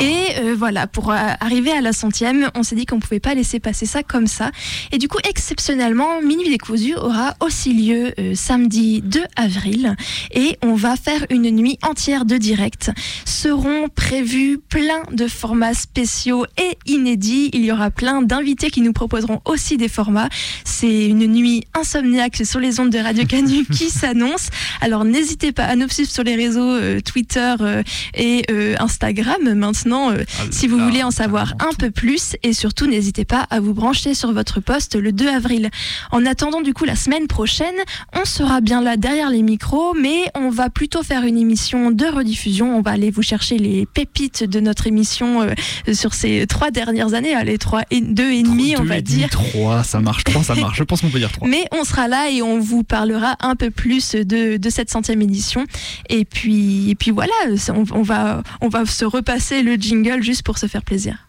[0.00, 3.60] Et voilà, pour arriver à la centième, on s'est dit qu'on ne pouvait pas laisser
[3.60, 4.50] passer ça comme ça.
[4.92, 9.96] Et du coup, exceptionnellement, Minuit décousu aura aussi lieu euh, samedi 2 avril
[10.32, 12.90] et on va faire une nuit entière de direct.
[13.24, 17.50] Seront prévus plein de formats spéciaux et inédits.
[17.52, 20.28] Il y aura plein d'invités qui nous proposeront aussi des formats.
[20.64, 24.48] C'est une nuit insomniaque sur les ondes de Radio Canu qui s'annonce.
[24.80, 27.82] Alors n'hésitez pas à nous suivre sur les réseaux euh, Twitter euh,
[28.14, 28.44] et
[28.78, 33.40] Instagram maintenant ah si vous voulez en savoir un peu plus et surtout n'hésitez pas
[33.50, 35.68] à vous brancher sur votre poste le 2 avril.
[36.12, 37.74] En attendant du coup la semaine prochaine,
[38.14, 42.06] on sera bien là derrière les micros, mais on va plutôt faire une émission de
[42.06, 42.76] rediffusion.
[42.78, 45.54] On va aller vous chercher les pépites de notre émission euh,
[45.92, 49.28] sur ces trois dernières années, les trois et deux et demi, on va dire.
[49.28, 50.22] Trois, ça marche.
[50.22, 50.78] Trois, ça marche.
[50.78, 51.48] Je pense qu'on peut dire trois.
[51.48, 55.20] Mais on sera là et on vous parlera un peu plus de, de cette centième
[55.20, 55.64] édition.
[56.10, 57.32] Et puis, et puis voilà,
[57.70, 61.25] on, on, va, on va se repasser le jingle juste pour se faire plaisir.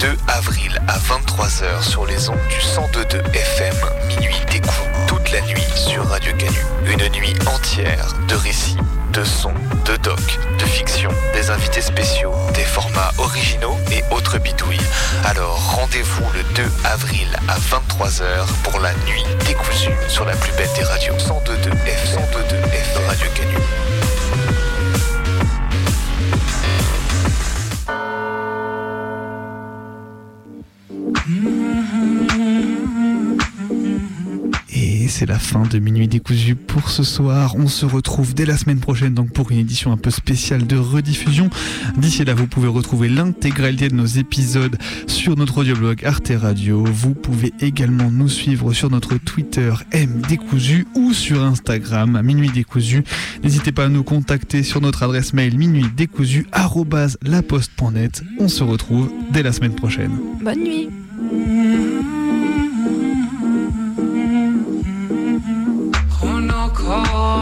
[0.00, 3.74] 2 avril à 23h sur les ondes du 102.2 FM,
[4.08, 6.58] minuit découvre toute la nuit sur Radio Canu.
[6.86, 8.78] Une nuit entière de récits,
[9.12, 9.52] de sons,
[9.84, 14.80] de docs, de fiction, des invités spéciaux, des formats originaux et autres bidouilles.
[15.26, 20.72] Alors rendez-vous le 2 avril à 23h pour la nuit décousue sur la plus belle
[20.76, 23.99] des radios 102.2 FM, 102.2 FM Radio Canu.
[35.20, 37.54] C'est la fin de Minuit décousu pour ce soir.
[37.56, 40.78] On se retrouve dès la semaine prochaine donc pour une édition un peu spéciale de
[40.78, 41.50] rediffusion.
[41.98, 46.82] D'ici là, vous pouvez retrouver l'intégralité de nos épisodes sur notre audioblog Arte Radio.
[46.84, 50.22] Vous pouvez également nous suivre sur notre Twitter M
[50.94, 53.04] ou sur Instagram Minuit décousu.
[53.44, 58.22] N'hésitez pas à nous contacter sur notre adresse mail minuitdécousu@laposte.net.
[58.38, 60.12] On se retrouve dès la semaine prochaine.
[60.42, 60.88] Bonne nuit.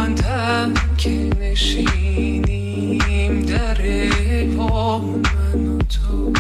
[0.09, 2.63] خنکاندم که نشینیم
[3.43, 3.77] در
[4.57, 6.33] پا من و تو.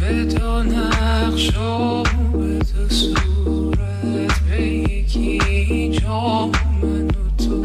[0.00, 6.50] به دو نقش و به دو صورت به یکی جا
[6.82, 7.62] من و تو.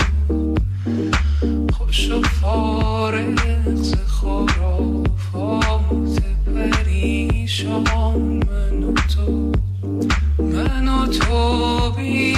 [1.73, 5.55] خوش و فارغ ز خرافات
[6.55, 7.83] پریشان
[8.49, 9.51] من و تو.
[10.39, 12.34] من و تو بی